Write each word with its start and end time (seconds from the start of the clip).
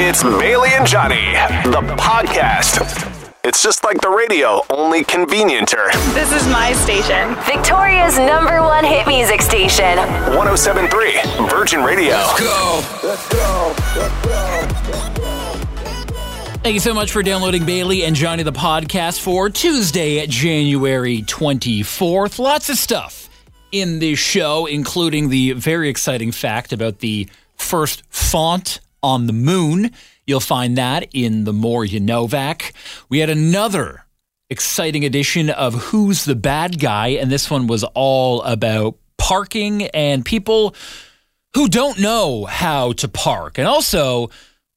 It's 0.00 0.22
Bailey 0.22 0.68
and 0.74 0.86
Johnny, 0.86 1.32
the 1.64 1.82
podcast. 1.98 2.78
It's 3.42 3.60
just 3.60 3.82
like 3.82 4.00
the 4.00 4.08
radio, 4.08 4.62
only 4.70 5.02
convenienter. 5.02 5.90
This 6.14 6.30
is 6.32 6.46
my 6.46 6.72
station. 6.74 7.34
Victoria's 7.42 8.16
number 8.16 8.62
one 8.62 8.84
hit 8.84 9.08
music 9.08 9.42
station. 9.42 9.98
1073 10.36 11.48
Virgin 11.48 11.82
Radio. 11.82 12.10
Let's 12.12 12.38
go. 12.38 12.84
Let's 13.02 13.28
go. 13.28 13.74
Let's 13.96 15.18
go. 15.18 15.24
Thank 16.62 16.74
you 16.74 16.80
so 16.80 16.94
much 16.94 17.10
for 17.10 17.24
downloading 17.24 17.66
Bailey 17.66 18.04
and 18.04 18.14
Johnny 18.14 18.44
the 18.44 18.52
podcast 18.52 19.18
for 19.18 19.50
Tuesday, 19.50 20.24
January 20.28 21.22
24th. 21.22 22.38
Lots 22.38 22.70
of 22.70 22.76
stuff 22.76 23.28
in 23.72 23.98
this 23.98 24.20
show, 24.20 24.66
including 24.66 25.28
the 25.28 25.54
very 25.54 25.88
exciting 25.88 26.30
fact 26.30 26.72
about 26.72 27.00
the 27.00 27.28
first 27.56 28.04
font 28.10 28.78
on 29.02 29.26
the 29.26 29.32
moon. 29.32 29.90
You'll 30.26 30.40
find 30.40 30.76
that 30.76 31.08
in 31.12 31.44
the 31.44 31.52
More 31.52 31.84
You 31.84 32.00
Novak. 32.00 32.72
We 33.08 33.18
had 33.18 33.30
another 33.30 34.04
exciting 34.50 35.04
edition 35.04 35.50
of 35.50 35.74
Who's 35.74 36.24
the 36.24 36.34
Bad 36.34 36.80
Guy, 36.80 37.08
and 37.08 37.30
this 37.30 37.50
one 37.50 37.66
was 37.66 37.84
all 37.94 38.42
about 38.42 38.96
parking 39.18 39.84
and 39.88 40.24
people 40.24 40.74
who 41.54 41.68
don't 41.68 41.98
know 41.98 42.44
how 42.44 42.92
to 42.92 43.08
park. 43.08 43.58
And 43.58 43.66
also, 43.66 44.30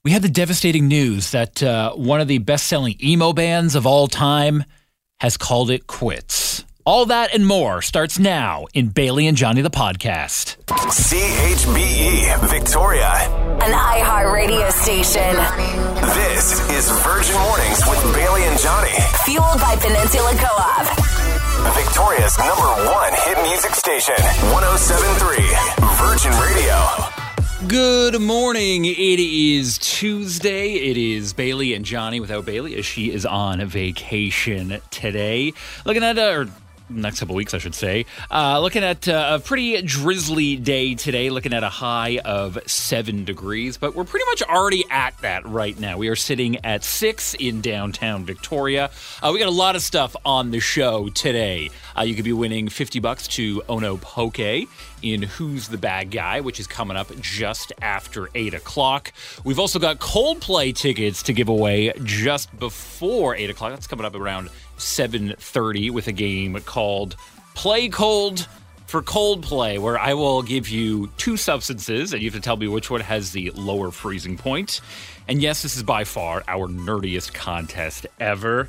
we 0.03 0.12
had 0.12 0.21
the 0.21 0.29
devastating 0.29 0.88
news 0.88 1.31
that 1.31 1.62
uh, 1.62 1.93
one 1.93 2.21
of 2.21 2.27
the 2.27 2.40
best 2.40 2.67
selling 2.67 2.95
emo 3.03 3.34
bands 3.34 3.76
of 3.76 3.85
all 3.85 4.07
time 4.07 4.63
has 5.20 5.38
called 5.38 5.70
it 5.70 5.88
quits. 5.88 6.65
All 6.84 7.05
that 7.08 7.31
and 7.34 7.45
more 7.45 7.84
starts 7.84 8.17
now 8.17 8.66
in 8.73 8.88
Bailey 8.88 9.27
and 9.27 9.38
Johnny 9.38 9.62
the 9.62 9.70
podcast. 9.70 10.58
CHBE 10.66 12.49
Victoria. 12.49 13.12
An 13.62 13.71
iHeart 13.71 14.34
radio 14.34 14.67
station. 14.71 15.35
This 16.15 16.57
is 16.71 16.90
Virgin 17.04 17.35
Mornings 17.35 17.82
with 17.88 18.15
Bailey 18.15 18.43
and 18.46 18.60
Johnny. 18.60 18.90
Fueled 19.26 19.62
by 19.62 19.76
Peninsula 19.76 20.34
Co 20.34 20.48
op. 20.57 20.88
Victoria's 21.76 22.35
number 22.40 22.90
one 22.90 23.13
hit 23.13 23.38
music 23.43 23.76
station. 23.76 24.16
1073 24.49 25.38
Virgin 26.01 26.34
Radio. 26.41 27.12
Good 27.68 28.20
morning. 28.20 28.85
It 28.85 29.20
is 29.20 29.77
Tuesday. 29.77 30.73
It 30.73 30.98
is 30.98 31.34
Bailey 31.34 31.76
and 31.76 31.85
Johnny 31.85 32.20
without 32.20 32.43
Bailey 32.43 32.76
as 32.76 32.88
she 32.88 33.12
is 33.12 33.23
on 33.23 33.63
vacation 33.68 34.82
today. 34.90 35.54
Looking 35.85 36.04
at, 36.04 36.18
uh, 36.18 36.23
or 36.32 36.48
next 36.95 37.20
couple 37.20 37.35
weeks, 37.35 37.53
I 37.53 37.57
should 37.57 37.75
say. 37.75 38.05
Uh, 38.29 38.59
looking 38.59 38.84
at 38.84 39.07
uh, 39.07 39.37
a 39.37 39.39
pretty 39.39 39.81
drizzly 39.81 40.55
day 40.55 40.95
today, 40.95 41.29
looking 41.29 41.53
at 41.53 41.63
a 41.63 41.70
high 41.70 42.20
of 42.20 42.57
seven 42.65 43.25
degrees, 43.25 43.77
but 43.77 43.95
we're 43.95 44.03
pretty 44.03 44.25
much 44.27 44.43
already 44.43 44.85
at 44.89 45.17
that 45.21 45.45
right 45.45 45.79
now. 45.79 45.98
We 45.98 46.09
are 46.09 46.15
sitting 46.15 46.63
at 46.65 46.83
six 46.83 47.33
in 47.33 47.61
downtown 47.61 48.25
Victoria. 48.25 48.91
Uh, 49.21 49.31
we 49.33 49.39
got 49.39 49.48
a 49.48 49.51
lot 49.51 49.75
of 49.75 49.81
stuff 49.81 50.15
on 50.25 50.51
the 50.51 50.59
show 50.59 51.09
today. 51.09 51.70
Uh, 51.98 52.03
you 52.03 52.15
could 52.15 52.25
be 52.25 52.33
winning 52.33 52.70
50 52.70 52.99
bucks 52.99 53.27
to 53.29 53.61
Ono 53.70 53.98
Poke 53.98 54.39
in 55.01 55.23
Who's 55.23 55.67
the 55.67 55.77
Bad 55.77 56.11
Guy, 56.11 56.41
which 56.41 56.59
is 56.59 56.67
coming 56.67 56.98
up 56.98 57.07
just 57.20 57.73
after 57.81 58.29
8 58.35 58.53
o'clock. 58.53 59.11
We've 59.43 59.59
also 59.59 59.79
got 59.79 59.99
Coldplay 59.99 60.76
tickets 60.76 61.23
to 61.23 61.33
give 61.33 61.49
away 61.49 61.93
just 62.03 62.57
before 62.59 63.35
8 63.35 63.49
o'clock. 63.49 63.71
That's 63.71 63.87
coming 63.87 64.05
up 64.05 64.16
around 64.16 64.50
7.30 64.81 65.91
with 65.91 66.07
a 66.07 66.12
game 66.12 66.59
called 66.62 67.16
Play 67.53 67.88
Cold 67.88 68.47
for 68.88 69.01
Coldplay, 69.01 69.79
where 69.79 69.97
I 69.97 70.13
will 70.16 70.41
give 70.41 70.68
you 70.68 71.09
two 71.18 71.38
substances 71.38 72.12
and 72.12 72.22
you 72.22 72.29
have 72.29 72.40
to 72.40 72.44
tell 72.44 72.57
me 72.57 72.68
which 72.68 72.90
one 72.90 73.00
has 73.01 73.31
the 73.31 73.51
lower 73.51 73.91
freezing 73.91 74.38
point. 74.38 74.81
And 75.28 75.41
yes, 75.41 75.62
this 75.62 75.78
is 75.78 75.84
by 75.84 76.03
far 76.03 76.44
our 76.47 76.68
nerdiest 76.68 77.34
contest 77.34 78.07
ever. 78.19 78.68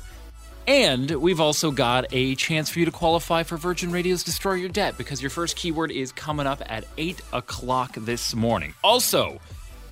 And 0.65 1.11
we've 1.11 1.41
also 1.41 1.71
got 1.71 2.05
a 2.13 2.35
chance 2.35 2.69
for 2.69 2.79
you 2.79 2.85
to 2.85 2.91
qualify 2.91 3.43
for 3.43 3.57
Virgin 3.57 3.91
Radio's 3.91 4.23
Destroy 4.23 4.53
Your 4.53 4.69
Debt 4.69 4.97
because 4.97 5.21
your 5.21 5.29
first 5.29 5.57
keyword 5.57 5.91
is 5.91 6.13
coming 6.13 6.47
up 6.47 6.61
at 6.67 6.85
8 6.97 7.19
o'clock 7.33 7.95
this 7.97 8.33
morning. 8.33 8.73
Also, 8.81 9.41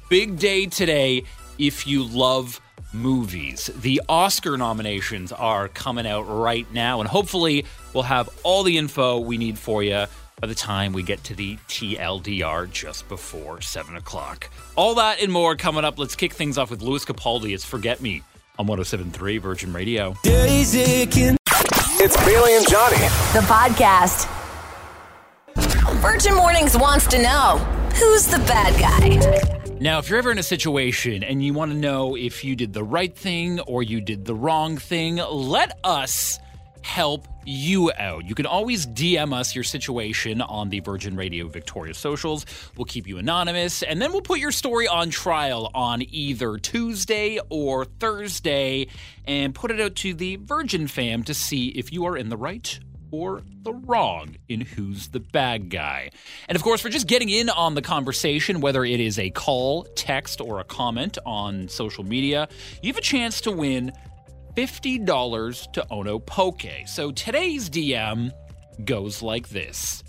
big 0.07 0.40
day 0.40 0.68
today 0.68 1.24
if 1.57 1.85
you 1.85 2.03
love 2.06 2.62
movies. 2.94 3.69
The 3.81 4.02
Oscar 4.09 4.58
nominations 4.58 5.31
are 5.31 5.68
coming 5.68 6.08
out 6.08 6.24
right 6.24 6.72
now, 6.74 7.00
and 7.02 7.09
hopefully, 7.09 7.66
we'll 7.94 8.03
have 8.03 8.30
all 8.44 8.64
the 8.64 8.78
info 8.78 9.19
we 9.19 9.38
need 9.38 9.58
for 9.58 9.84
you 9.84 10.06
by 10.40 10.47
the 10.47 10.56
time 10.56 10.92
we 10.92 11.03
get 11.03 11.24
to 11.25 11.36
the 11.36 11.56
TLDR 11.68 12.69
just 12.72 13.08
before 13.08 13.62
7 13.62 13.96
o'clock. 13.96 14.50
All 14.75 14.96
that 14.96 15.22
and 15.22 15.31
more 15.31 15.56
coming 15.56 15.86
up. 15.86 16.00
Let's 16.00 16.16
kick 16.16 16.34
things 16.34 16.58
off 16.58 16.72
with 16.72 16.81
Lewis 16.81 17.06
Capaldi. 17.06 17.53
It's 17.53 17.64
Forget 17.64 18.02
Me 18.02 18.24
on 18.58 18.66
1073 18.66 19.38
Virgin 19.38 19.72
Radio. 19.72 20.16
It's 20.24 22.18
Bailey 22.25 22.56
and 22.58 22.68
Johnny. 22.68 22.98
The 23.34 23.46
podcast. 23.48 24.28
Virgin 26.02 26.34
Mornings 26.34 26.75
wants 26.75 27.06
to 27.08 27.22
know 27.22 27.58
who's 27.96 28.25
the 28.25 28.40
bad 28.40 28.80
guy? 28.80 29.60
Now, 29.81 29.97
if 29.97 30.09
you're 30.09 30.19
ever 30.19 30.31
in 30.31 30.38
a 30.38 30.44
situation 30.44 31.24
and 31.24 31.44
you 31.44 31.56
want 31.56 31.72
to 31.72 31.78
know 31.78 32.16
if 32.16 32.44
you 32.44 32.56
did 32.56 32.72
the 32.72 32.84
right 32.84 33.18
thing 33.18 33.59
or 33.62 33.81
you 33.81 34.00
did 34.00 34.25
the 34.25 34.36
wrong 34.36 34.78
thing, 34.78 35.16
let 35.16 35.80
us 35.84 36.38
help 36.84 37.28
you 37.47 37.92
out. 37.97 38.30
You 38.30 38.36
can 38.36 38.46
always 38.46 38.86
DM 38.86 39.34
us 39.34 39.56
your 39.56 39.64
situation 39.64 40.40
on 40.40 40.69
the 40.69 40.81
Virgin 40.81 41.16
Radio 41.16 41.47
Victoria 41.47 41.96
socials. 41.96 42.46
We'll 42.78 42.86
keep 42.86 43.08
you 43.08 43.18
anonymous 43.18 43.81
and 43.81 44.00
then 44.00 44.12
we'll 44.12 44.22
put 44.22 44.38
your 44.38 44.52
story 44.52 44.88
on 44.88 45.09
trial 45.09 45.72
on 45.74 46.03
either 46.09 46.59
Tuesday 46.59 47.40
or 47.50 47.86
Thursday 47.86 48.86
and 49.25 49.56
put 49.56 49.72
it 49.72 49.81
out 49.81 49.96
to 49.96 50.13
the 50.13 50.36
Virgin 50.36 50.86
fam 50.86 51.24
to 51.24 51.34
see 51.34 51.69
if 51.69 51.92
you 51.92 52.06
are 52.06 52.16
in 52.16 52.30
the 52.30 52.38
right 52.38 52.80
or 53.11 53.41
the 53.63 53.73
wrong 53.73 54.35
in 54.47 54.61
who's 54.61 55.09
the 55.09 55.19
bad 55.19 55.69
guy. 55.69 56.09
And 56.47 56.55
of 56.55 56.63
course, 56.63 56.81
for 56.81 56.89
just 56.89 57.07
getting 57.07 57.29
in 57.29 57.49
on 57.49 57.75
the 57.75 57.81
conversation, 57.81 58.61
whether 58.61 58.83
it 58.83 58.99
is 58.99 59.19
a 59.19 59.29
call, 59.29 59.83
text, 59.95 60.41
or 60.41 60.59
a 60.59 60.63
comment 60.63 61.17
on 61.25 61.67
social 61.67 62.03
media, 62.03 62.47
you 62.81 62.88
have 62.88 62.97
a 62.97 63.01
chance 63.01 63.41
to 63.41 63.51
win 63.51 63.91
$50 64.55 65.71
to 65.73 65.88
Ono 65.91 66.19
Poke. 66.19 66.63
So 66.88 67.11
today's 67.11 67.69
DM 67.69 68.31
goes 68.83 69.21
like 69.21 69.50
this 69.50 70.03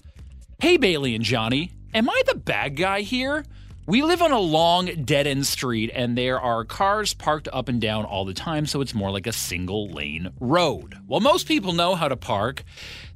Hey, 0.60 0.76
Bailey 0.76 1.14
and 1.14 1.24
Johnny, 1.24 1.72
am 1.94 2.08
I 2.08 2.22
the 2.26 2.36
bad 2.36 2.76
guy 2.76 3.00
here? 3.00 3.44
We 3.84 4.02
live 4.02 4.22
on 4.22 4.30
a 4.30 4.38
long 4.38 4.86
dead 5.04 5.26
end 5.26 5.44
street 5.44 5.90
and 5.92 6.16
there 6.16 6.40
are 6.40 6.64
cars 6.64 7.14
parked 7.14 7.48
up 7.52 7.68
and 7.68 7.80
down 7.80 8.04
all 8.04 8.24
the 8.24 8.32
time, 8.32 8.64
so 8.66 8.80
it's 8.80 8.94
more 8.94 9.10
like 9.10 9.26
a 9.26 9.32
single 9.32 9.88
lane 9.90 10.30
road. 10.38 10.96
While 11.08 11.18
most 11.18 11.48
people 11.48 11.72
know 11.72 11.96
how 11.96 12.06
to 12.06 12.16
park, 12.16 12.62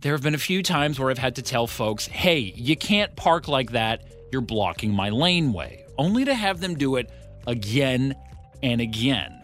there 0.01 0.11
have 0.11 0.23
been 0.23 0.35
a 0.35 0.39
few 0.39 0.65
times 0.65 0.99
where 0.99 1.09
I've 1.09 1.19
had 1.19 1.37
to 1.37 1.43
tell 1.43 1.69
folks, 1.69 2.09
hey, 2.09 2.39
you 2.57 2.77
can't 2.77 3.15
park 3.15 3.47
like 3.47 3.71
that, 3.73 4.09
you're 4.33 4.43
blocking 4.43 4.93
my 4.93 5.11
laneway, 5.11 5.85
only 5.99 6.25
to 6.25 6.35
have 6.35 6.61
them 6.61 6.75
do 6.75 6.97
it 6.97 7.13
again 7.47 8.17
and 8.61 8.81
again. 8.81 9.41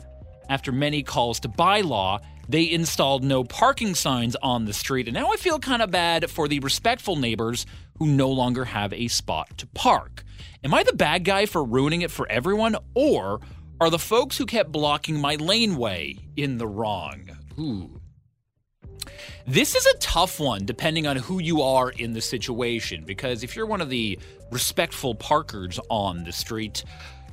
After 0.48 0.72
many 0.72 1.04
calls 1.04 1.38
to 1.40 1.48
bylaw, 1.48 2.20
they 2.48 2.70
installed 2.70 3.24
no 3.24 3.44
parking 3.44 3.94
signs 3.94 4.36
on 4.42 4.64
the 4.64 4.72
street, 4.72 5.08
and 5.08 5.14
now 5.14 5.30
I 5.32 5.36
feel 5.36 5.58
kind 5.58 5.82
of 5.82 5.90
bad 5.90 6.30
for 6.30 6.48
the 6.48 6.60
respectful 6.60 7.16
neighbors 7.16 7.66
who 7.98 8.06
no 8.06 8.30
longer 8.30 8.64
have 8.64 8.92
a 8.92 9.08
spot 9.08 9.56
to 9.58 9.66
park. 9.68 10.24
Am 10.64 10.74
I 10.74 10.82
the 10.82 10.92
bad 10.92 11.24
guy 11.24 11.46
for 11.46 11.64
ruining 11.64 12.02
it 12.02 12.10
for 12.10 12.28
everyone, 12.28 12.76
or 12.94 13.40
are 13.80 13.90
the 13.90 13.98
folks 13.98 14.38
who 14.38 14.46
kept 14.46 14.72
blocking 14.72 15.20
my 15.20 15.36
laneway 15.36 16.16
in 16.36 16.58
the 16.58 16.66
wrong? 16.66 17.30
Ooh. 17.58 18.00
This 19.46 19.74
is 19.74 19.84
a 19.86 19.98
tough 19.98 20.38
one 20.38 20.64
depending 20.64 21.06
on 21.06 21.16
who 21.16 21.40
you 21.40 21.62
are 21.62 21.90
in 21.90 22.12
the 22.12 22.20
situation, 22.20 23.04
because 23.04 23.42
if 23.42 23.56
you're 23.56 23.66
one 23.66 23.80
of 23.80 23.90
the 23.90 24.18
respectful 24.50 25.14
parkers 25.14 25.80
on 25.90 26.24
the 26.24 26.32
street, 26.32 26.84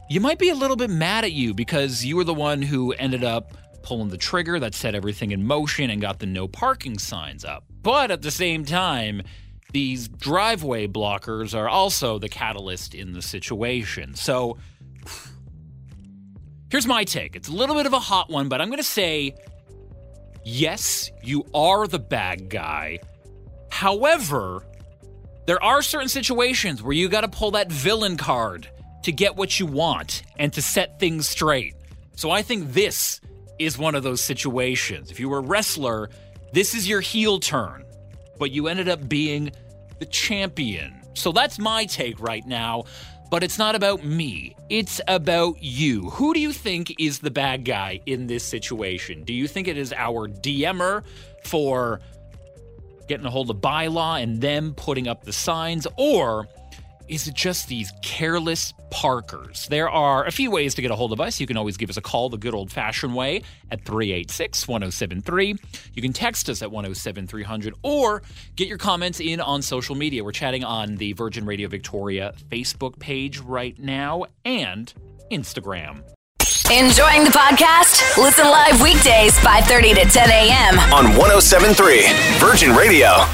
you 0.09 0.19
might 0.19 0.39
be 0.39 0.49
a 0.49 0.55
little 0.55 0.75
bit 0.75 0.89
mad 0.89 1.23
at 1.23 1.33
you 1.33 1.53
because 1.53 2.03
you 2.03 2.15
were 2.15 2.23
the 2.23 2.33
one 2.33 2.63
who 2.63 2.93
ended 2.93 3.23
up 3.23 3.53
pulling 3.83 4.09
the 4.09 4.17
trigger 4.17 4.59
that 4.59 4.75
set 4.75 4.95
everything 4.95 5.31
in 5.31 5.45
motion 5.45 5.89
and 5.89 6.01
got 6.01 6.19
the 6.19 6.25
no 6.25 6.47
parking 6.47 6.97
signs 6.97 7.45
up. 7.45 7.63
But 7.81 8.11
at 8.11 8.21
the 8.21 8.31
same 8.31 8.65
time, 8.65 9.21
these 9.71 10.07
driveway 10.07 10.87
blockers 10.87 11.57
are 11.57 11.69
also 11.69 12.19
the 12.19 12.29
catalyst 12.29 12.95
in 12.95 13.13
the 13.13 13.21
situation. 13.21 14.15
So 14.15 14.57
here's 16.69 16.87
my 16.87 17.03
take. 17.03 17.35
It's 17.35 17.49
a 17.49 17.53
little 17.53 17.75
bit 17.75 17.85
of 17.85 17.93
a 17.93 17.99
hot 17.99 18.29
one, 18.29 18.49
but 18.49 18.61
I'm 18.61 18.67
going 18.67 18.77
to 18.77 18.83
say 18.83 19.35
yes, 20.43 21.11
you 21.23 21.45
are 21.53 21.87
the 21.87 21.99
bad 21.99 22.49
guy. 22.49 22.99
However, 23.71 24.63
there 25.45 25.63
are 25.63 25.81
certain 25.81 26.09
situations 26.09 26.81
where 26.81 26.93
you 26.93 27.09
got 27.09 27.21
to 27.21 27.27
pull 27.27 27.51
that 27.51 27.71
villain 27.71 28.17
card 28.17 28.69
to 29.03 29.11
get 29.11 29.35
what 29.35 29.59
you 29.59 29.65
want 29.65 30.23
and 30.37 30.51
to 30.53 30.61
set 30.61 30.99
things 30.99 31.27
straight. 31.29 31.75
So 32.15 32.31
I 32.31 32.41
think 32.41 32.73
this 32.73 33.21
is 33.59 33.77
one 33.77 33.93
of 33.93 34.03
those 34.03 34.21
situations. 34.21 35.11
If 35.11 35.19
you 35.19 35.29
were 35.29 35.39
a 35.39 35.41
wrestler, 35.41 36.09
this 36.53 36.73
is 36.73 36.87
your 36.87 37.01
heel 37.01 37.39
turn, 37.39 37.85
but 38.39 38.51
you 38.51 38.67
ended 38.67 38.89
up 38.89 39.07
being 39.07 39.51
the 39.99 40.05
champion. 40.05 40.95
So 41.13 41.31
that's 41.31 41.59
my 41.59 41.85
take 41.85 42.19
right 42.19 42.45
now. 42.47 42.85
but 43.29 43.43
it's 43.43 43.57
not 43.57 43.75
about 43.75 44.03
me. 44.03 44.55
It's 44.69 44.99
about 45.07 45.61
you. 45.61 46.09
Who 46.11 46.33
do 46.33 46.39
you 46.39 46.51
think 46.51 46.99
is 46.99 47.19
the 47.19 47.31
bad 47.31 47.63
guy 47.63 48.01
in 48.05 48.27
this 48.27 48.43
situation? 48.43 49.23
Do 49.23 49.33
you 49.33 49.47
think 49.47 49.67
it 49.67 49.77
is 49.77 49.93
our 49.93 50.27
DMer 50.27 51.03
for 51.43 52.01
getting 53.07 53.25
a 53.25 53.29
hold 53.29 53.49
of 53.49 53.57
bylaw 53.57 54.21
and 54.21 54.41
them 54.41 54.73
putting 54.75 55.07
up 55.07 55.23
the 55.23 55.33
signs, 55.33 55.87
or 55.97 56.47
is 57.09 57.27
it 57.27 57.33
just 57.33 57.67
these 57.67 57.91
careless 58.01 58.73
parkers? 58.91 59.67
There 59.67 59.89
are 59.89 60.25
a 60.25 60.31
few 60.31 60.51
ways 60.51 60.75
to 60.75 60.81
get 60.81 60.91
a 60.91 60.95
hold 60.95 61.11
of 61.11 61.19
us. 61.19 61.39
You 61.39 61.47
can 61.47 61.57
always 61.57 61.75
give 61.75 61.89
us 61.89 61.97
a 61.97 62.01
call 62.01 62.29
the 62.29 62.37
good 62.37 62.53
old 62.53 62.71
fashioned 62.71 63.15
way 63.15 63.41
at 63.71 63.83
386 63.83 64.67
1073. 64.67 65.55
You 65.93 66.01
can 66.01 66.13
text 66.13 66.49
us 66.49 66.61
at 66.61 66.71
107300 66.71 67.73
or 67.83 68.21
get 68.55 68.67
your 68.67 68.77
comments 68.77 69.19
in 69.19 69.41
on 69.41 69.61
social 69.61 69.95
media. 69.95 70.23
We're 70.23 70.31
chatting 70.31 70.63
on 70.63 70.95
the 70.95 71.13
Virgin 71.13 71.45
Radio 71.45 71.67
Victoria 71.67 72.33
Facebook 72.49 72.99
page 72.99 73.39
right 73.39 73.77
now 73.79 74.25
and 74.45 74.93
Instagram. 75.31 76.03
Enjoying 76.71 77.23
the 77.23 77.31
podcast? 77.31 78.17
Listen 78.17 78.45
live 78.45 78.79
weekdays 78.79 79.35
5:30 79.39 79.95
to 79.95 80.05
10 80.05 80.29
a.m. 80.29 80.79
on 80.93 81.17
1073 81.17 82.05
Virgin 82.37 82.75
Radio. 82.75 83.25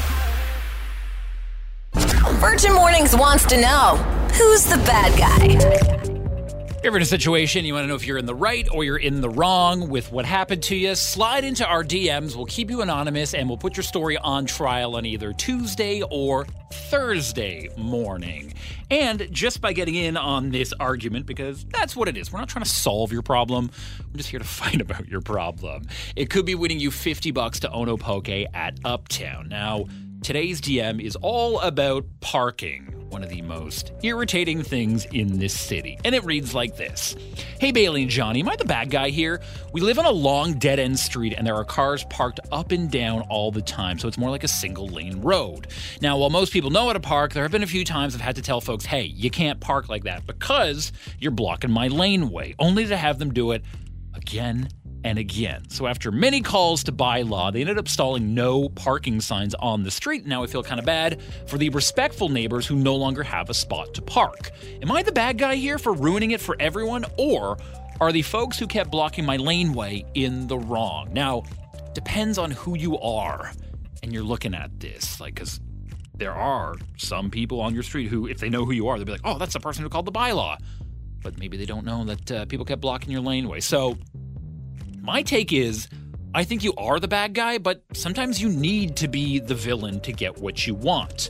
Virgin 2.33 2.73
Mornings 2.73 3.15
wants 3.15 3.45
to 3.45 3.61
know 3.61 3.97
who's 4.33 4.65
the 4.65 4.77
bad 4.77 5.17
guy. 5.17 6.81
You're 6.83 6.95
in 6.95 7.01
a 7.01 7.05
situation, 7.05 7.65
you 7.65 7.73
want 7.73 7.83
to 7.83 7.87
know 7.87 7.95
if 7.95 8.05
you're 8.05 8.17
in 8.17 8.25
the 8.25 8.35
right 8.35 8.67
or 8.71 8.83
you're 8.83 8.97
in 8.97 9.21
the 9.21 9.29
wrong 9.29 9.89
with 9.89 10.11
what 10.11 10.25
happened 10.25 10.63
to 10.63 10.75
you, 10.75 10.95
slide 10.95 11.43
into 11.43 11.65
our 11.65 11.83
DMs. 11.83 12.35
We'll 12.35 12.45
keep 12.45 12.69
you 12.69 12.81
anonymous 12.81 13.33
and 13.33 13.47
we'll 13.47 13.57
put 13.57 13.77
your 13.77 13.83
story 13.83 14.17
on 14.17 14.45
trial 14.45 14.95
on 14.95 15.05
either 15.05 15.33
Tuesday 15.33 16.01
or 16.01 16.45
Thursday 16.71 17.69
morning. 17.77 18.53
And 18.89 19.27
just 19.31 19.61
by 19.61 19.73
getting 19.73 19.95
in 19.95 20.17
on 20.17 20.49
this 20.49 20.73
argument, 20.79 21.27
because 21.27 21.63
that's 21.65 21.95
what 21.95 22.07
it 22.07 22.17
is, 22.17 22.31
we're 22.31 22.39
not 22.39 22.49
trying 22.49 22.65
to 22.65 22.69
solve 22.69 23.11
your 23.11 23.23
problem, 23.23 23.71
we're 24.11 24.17
just 24.17 24.29
here 24.29 24.39
to 24.39 24.45
fight 24.45 24.81
about 24.81 25.07
your 25.07 25.21
problem. 25.21 25.87
It 26.15 26.29
could 26.29 26.45
be 26.45 26.55
winning 26.55 26.79
you 26.79 26.91
50 26.91 27.31
bucks 27.31 27.59
to 27.61 27.71
Ono 27.71 27.97
Poke 27.97 28.29
at 28.29 28.79
Uptown. 28.83 29.47
Now, 29.49 29.85
Today's 30.25 30.59
DM 30.59 30.99
is 30.99 31.15
all 31.17 31.59
about 31.59 32.03
parking, 32.19 32.85
one 33.09 33.21
of 33.21 33.29
the 33.29 33.43
most 33.43 33.91
irritating 34.01 34.63
things 34.63 35.05
in 35.05 35.37
this 35.37 35.53
city. 35.53 35.99
And 36.03 36.15
it 36.15 36.25
reads 36.25 36.55
like 36.55 36.75
this 36.77 37.15
Hey, 37.59 37.71
Bailey 37.71 38.01
and 38.01 38.09
Johnny, 38.09 38.39
am 38.39 38.49
I 38.49 38.55
the 38.55 38.65
bad 38.65 38.89
guy 38.89 39.11
here? 39.11 39.39
We 39.71 39.81
live 39.81 39.99
on 39.99 40.05
a 40.05 40.09
long 40.11 40.57
dead 40.57 40.79
end 40.79 40.97
street 40.97 41.35
and 41.37 41.45
there 41.45 41.53
are 41.53 41.63
cars 41.63 42.05
parked 42.05 42.39
up 42.51 42.71
and 42.71 42.89
down 42.89 43.21
all 43.29 43.51
the 43.51 43.61
time, 43.61 43.99
so 43.99 44.07
it's 44.07 44.17
more 44.17 44.31
like 44.31 44.43
a 44.43 44.47
single 44.47 44.87
lane 44.87 45.21
road. 45.21 45.67
Now, 46.01 46.17
while 46.17 46.31
most 46.31 46.51
people 46.51 46.71
know 46.71 46.87
how 46.87 46.93
to 46.93 46.99
park, 46.99 47.33
there 47.33 47.43
have 47.43 47.51
been 47.51 47.61
a 47.61 47.67
few 47.67 47.85
times 47.85 48.15
I've 48.15 48.21
had 48.21 48.37
to 48.37 48.41
tell 48.41 48.61
folks, 48.61 48.83
hey, 48.83 49.03
you 49.03 49.29
can't 49.29 49.59
park 49.59 49.89
like 49.89 50.05
that 50.05 50.25
because 50.25 50.91
you're 51.19 51.29
blocking 51.29 51.69
my 51.69 51.87
laneway, 51.87 52.55
only 52.57 52.87
to 52.87 52.97
have 52.97 53.19
them 53.19 53.31
do 53.31 53.51
it 53.51 53.63
again 54.15 54.69
and 55.05 55.19
again. 55.19 55.69
So 55.69 55.85
after 55.85 56.11
many 56.11 56.41
calls 56.41 56.83
to 56.85 56.91
bylaw, 56.91 57.53
they 57.53 57.61
ended 57.61 57.77
up 57.77 57.87
stalling 57.87 58.33
no 58.33 58.69
parking 58.69 59.21
signs 59.21 59.53
on 59.55 59.83
the 59.83 59.91
street. 59.91 60.25
Now 60.25 60.43
I 60.43 60.47
feel 60.47 60.63
kind 60.63 60.79
of 60.79 60.85
bad 60.85 61.21
for 61.45 61.59
the 61.59 61.69
respectful 61.69 62.27
neighbors 62.27 62.65
who 62.65 62.75
no 62.75 62.95
longer 62.95 63.21
have 63.21 63.51
a 63.51 63.53
spot 63.53 63.93
to 63.93 64.01
park. 64.01 64.49
Am 64.81 64.91
I 64.91 65.03
the 65.03 65.11
bad 65.11 65.37
guy 65.37 65.55
here 65.55 65.77
for 65.77 65.93
ruining 65.93 66.31
it 66.31 66.41
for 66.41 66.57
everyone, 66.59 67.05
or 67.17 67.57
are 68.01 68.11
the 68.11 68.23
folks 68.23 68.57
who 68.57 68.65
kept 68.65 68.89
blocking 68.89 69.25
my 69.25 69.37
laneway 69.37 70.03
in 70.15 70.47
the 70.47 70.57
wrong? 70.57 71.13
Now, 71.13 71.43
depends 71.93 72.39
on 72.39 72.49
who 72.49 72.75
you 72.75 72.97
are 72.97 73.51
and 74.01 74.11
you're 74.11 74.23
looking 74.23 74.55
at 74.55 74.79
this, 74.79 75.21
like, 75.21 75.35
because 75.35 75.59
there 76.15 76.33
are 76.33 76.73
some 76.97 77.29
people 77.29 77.61
on 77.61 77.75
your 77.75 77.83
street 77.83 78.07
who, 78.07 78.27
if 78.27 78.39
they 78.39 78.49
know 78.49 78.65
who 78.65 78.71
you 78.71 78.87
are, 78.87 78.97
they'll 78.97 79.05
be 79.05 79.11
like, 79.11 79.21
oh, 79.23 79.37
that's 79.37 79.53
the 79.53 79.59
person 79.59 79.83
who 79.83 79.89
called 79.89 80.05
the 80.05 80.11
bylaw. 80.11 80.57
But 81.21 81.37
maybe 81.37 81.57
they 81.57 81.65
don't 81.65 81.85
know 81.85 82.05
that 82.05 82.31
uh, 82.31 82.45
people 82.45 82.65
kept 82.65 82.81
blocking 82.81 83.11
your 83.11 83.21
laneway. 83.21 83.59
So 83.59 83.97
my 85.05 85.21
take 85.21 85.53
is 85.53 85.87
I 86.33 86.43
think 86.43 86.63
you 86.63 86.73
are 86.77 86.99
the 86.99 87.07
bad 87.07 87.33
guy, 87.33 87.59
but 87.59 87.83
sometimes 87.93 88.41
you 88.41 88.49
need 88.49 88.97
to 88.97 89.07
be 89.07 89.39
the 89.39 89.55
villain 89.55 90.01
to 90.01 90.11
get 90.11 90.37
what 90.39 90.67
you 90.67 90.75
want. 90.75 91.29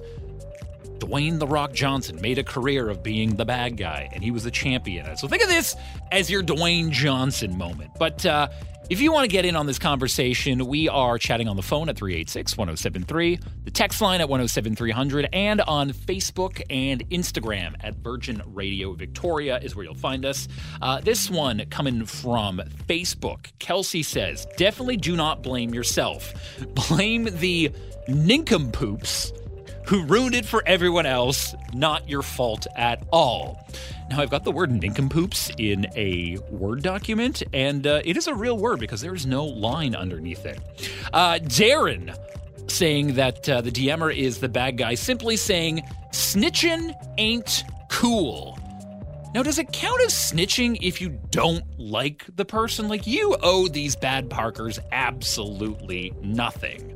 Dwayne 0.98 1.38
The 1.38 1.46
Rock 1.46 1.74
Johnson 1.74 2.20
made 2.22 2.40
a 2.40 2.44
career 2.44 2.90
of 2.90 3.04
being 3.04 3.36
the 3.36 3.46
bad 3.46 3.78
guy, 3.78 4.10
and 4.14 4.24
he 4.24 4.32
was 4.32 4.46
a 4.46 4.52
champion. 4.52 5.16
So 5.18 5.28
think 5.28 5.44
of 5.44 5.50
this 5.50 5.76
as 6.12 6.32
your 6.32 6.42
Dwayne 6.42 6.90
Johnson 6.90 7.58
moment. 7.58 7.92
But 8.00 8.26
uh, 8.26 8.48
if 8.90 9.02
you 9.02 9.12
want 9.12 9.24
to 9.24 9.28
get 9.28 9.46
in 9.46 9.56
on 9.56 9.66
this 9.66 9.80
conversation, 9.80 10.68
we 10.68 10.88
are 10.88 11.18
chatting 11.18 11.48
on 11.48 11.56
the 11.56 11.64
phone 11.64 11.90
at 11.90 11.98
386 11.98 12.56
1073, 12.56 13.40
the 13.64 13.72
text 13.72 14.00
line 14.00 14.22
at 14.22 14.30
107300, 14.30 15.30
and 15.34 15.62
on 15.62 15.92
Facebook 15.92 16.62
and 16.70 17.08
Instagram 17.10 17.76
at 17.82 17.96
Virgin 17.96 18.44
Radio 18.46 18.94
Victoria 18.94 19.58
is 19.58 19.76
where 19.76 19.86
you'll 19.86 19.96
find 19.96 20.26
us. 20.26 20.48
Uh, 20.82 21.02
this 21.02 21.30
one 21.30 21.66
coming 21.72 22.06
from 22.06 22.62
Facebook. 22.88 23.52
Kelsey 23.58 24.04
says, 24.04 24.46
definitely 24.58 24.98
do 24.98 25.16
not 25.16 25.42
blame 25.42 25.74
yourself. 25.74 26.34
Blame 26.88 27.26
the 27.26 27.72
nincompoops 28.08 29.34
who 29.88 30.04
ruined 30.04 30.36
it 30.36 30.46
for 30.46 30.64
everyone 30.66 31.06
else, 31.06 31.56
not 31.74 32.10
your 32.10 32.22
fault 32.22 32.68
at 32.76 33.04
all. 33.12 33.68
Now, 34.10 34.22
I've 34.22 34.30
got 34.30 34.44
the 34.44 34.52
word 34.52 34.72
nincompoops 34.72 35.52
in 35.58 35.88
a 35.96 36.38
Word 36.50 36.84
document, 36.84 37.44
and 37.54 37.86
uh, 37.88 38.02
it 38.06 38.18
is 38.18 38.28
a 38.28 38.34
real 38.36 38.58
word 38.58 38.80
because 38.80 39.02
there 39.02 39.16
is 39.16 39.26
no 39.26 39.46
line 39.46 39.96
underneath 39.96 40.46
it. 40.46 40.60
Uh, 41.12 41.40
Darren 41.42 42.16
saying 42.68 43.16
that 43.16 43.48
uh, 43.50 43.62
the 43.62 43.72
DMer 43.72 44.16
is 44.16 44.40
the 44.40 44.50
bad 44.50 44.78
guy, 44.78 44.96
simply 44.96 45.38
saying, 45.38 45.82
snitching 46.12 46.94
ain't 47.18 47.64
cool. 47.90 48.60
Now, 49.34 49.44
does 49.44 49.60
it 49.60 49.74
count 49.74 50.02
as 50.02 50.14
snitching 50.14 50.78
if 50.82 51.02
you 51.02 51.20
don't 51.30 51.64
like 51.78 52.26
the 52.36 52.46
person? 52.46 52.88
Like, 52.88 53.06
you 53.06 53.36
owe 53.42 53.68
these 53.68 53.96
bad 53.96 54.30
parkers 54.30 54.80
absolutely 54.92 56.14
nothing. 56.22 56.95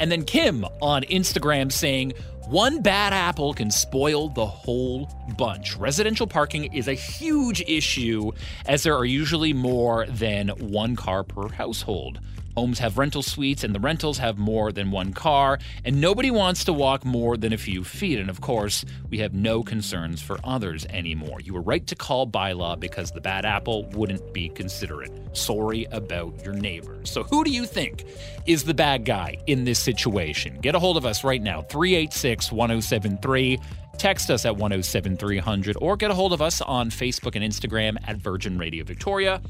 And 0.00 0.10
then 0.10 0.24
Kim 0.24 0.64
on 0.80 1.02
Instagram 1.04 1.72
saying, 1.72 2.12
one 2.48 2.80
bad 2.80 3.12
apple 3.12 3.52
can 3.52 3.70
spoil 3.70 4.30
the 4.30 4.46
whole 4.46 5.10
bunch. 5.36 5.76
Residential 5.76 6.26
parking 6.26 6.72
is 6.72 6.88
a 6.88 6.94
huge 6.94 7.60
issue 7.68 8.32
as 8.64 8.84
there 8.84 8.96
are 8.96 9.04
usually 9.04 9.52
more 9.52 10.06
than 10.06 10.48
one 10.48 10.96
car 10.96 11.24
per 11.24 11.48
household. 11.48 12.20
Homes 12.58 12.80
have 12.80 12.98
rental 12.98 13.22
suites, 13.22 13.62
and 13.62 13.72
the 13.72 13.78
rentals 13.78 14.18
have 14.18 14.36
more 14.36 14.72
than 14.72 14.90
one 14.90 15.12
car, 15.12 15.60
and 15.84 16.00
nobody 16.00 16.32
wants 16.32 16.64
to 16.64 16.72
walk 16.72 17.04
more 17.04 17.36
than 17.36 17.52
a 17.52 17.56
few 17.56 17.84
feet. 17.84 18.18
And 18.18 18.28
of 18.28 18.40
course, 18.40 18.84
we 19.10 19.18
have 19.18 19.32
no 19.32 19.62
concerns 19.62 20.20
for 20.20 20.40
others 20.42 20.84
anymore. 20.86 21.38
You 21.40 21.54
were 21.54 21.60
right 21.62 21.86
to 21.86 21.94
call 21.94 22.26
bylaw 22.26 22.80
because 22.80 23.12
the 23.12 23.20
bad 23.20 23.44
apple 23.44 23.84
wouldn't 23.90 24.34
be 24.34 24.48
considerate. 24.48 25.12
Sorry 25.36 25.84
about 25.92 26.44
your 26.44 26.52
neighbors. 26.52 27.12
So, 27.12 27.22
who 27.22 27.44
do 27.44 27.52
you 27.52 27.64
think 27.64 28.04
is 28.44 28.64
the 28.64 28.74
bad 28.74 29.04
guy 29.04 29.38
in 29.46 29.62
this 29.62 29.78
situation? 29.78 30.58
Get 30.60 30.74
a 30.74 30.80
hold 30.80 30.96
of 30.96 31.06
us 31.06 31.22
right 31.22 31.40
now, 31.40 31.62
386 31.62 32.50
1073. 32.50 33.60
Text 33.98 34.30
us 34.30 34.44
at 34.44 34.56
107300 34.56 35.76
or 35.80 35.96
get 35.96 36.10
a 36.10 36.14
hold 36.14 36.32
of 36.32 36.42
us 36.42 36.60
on 36.60 36.90
Facebook 36.90 37.36
and 37.36 37.44
Instagram 37.44 37.96
at 38.08 38.16
Virgin 38.16 38.58
Radio 38.58 38.82
Victoria. 38.82 39.40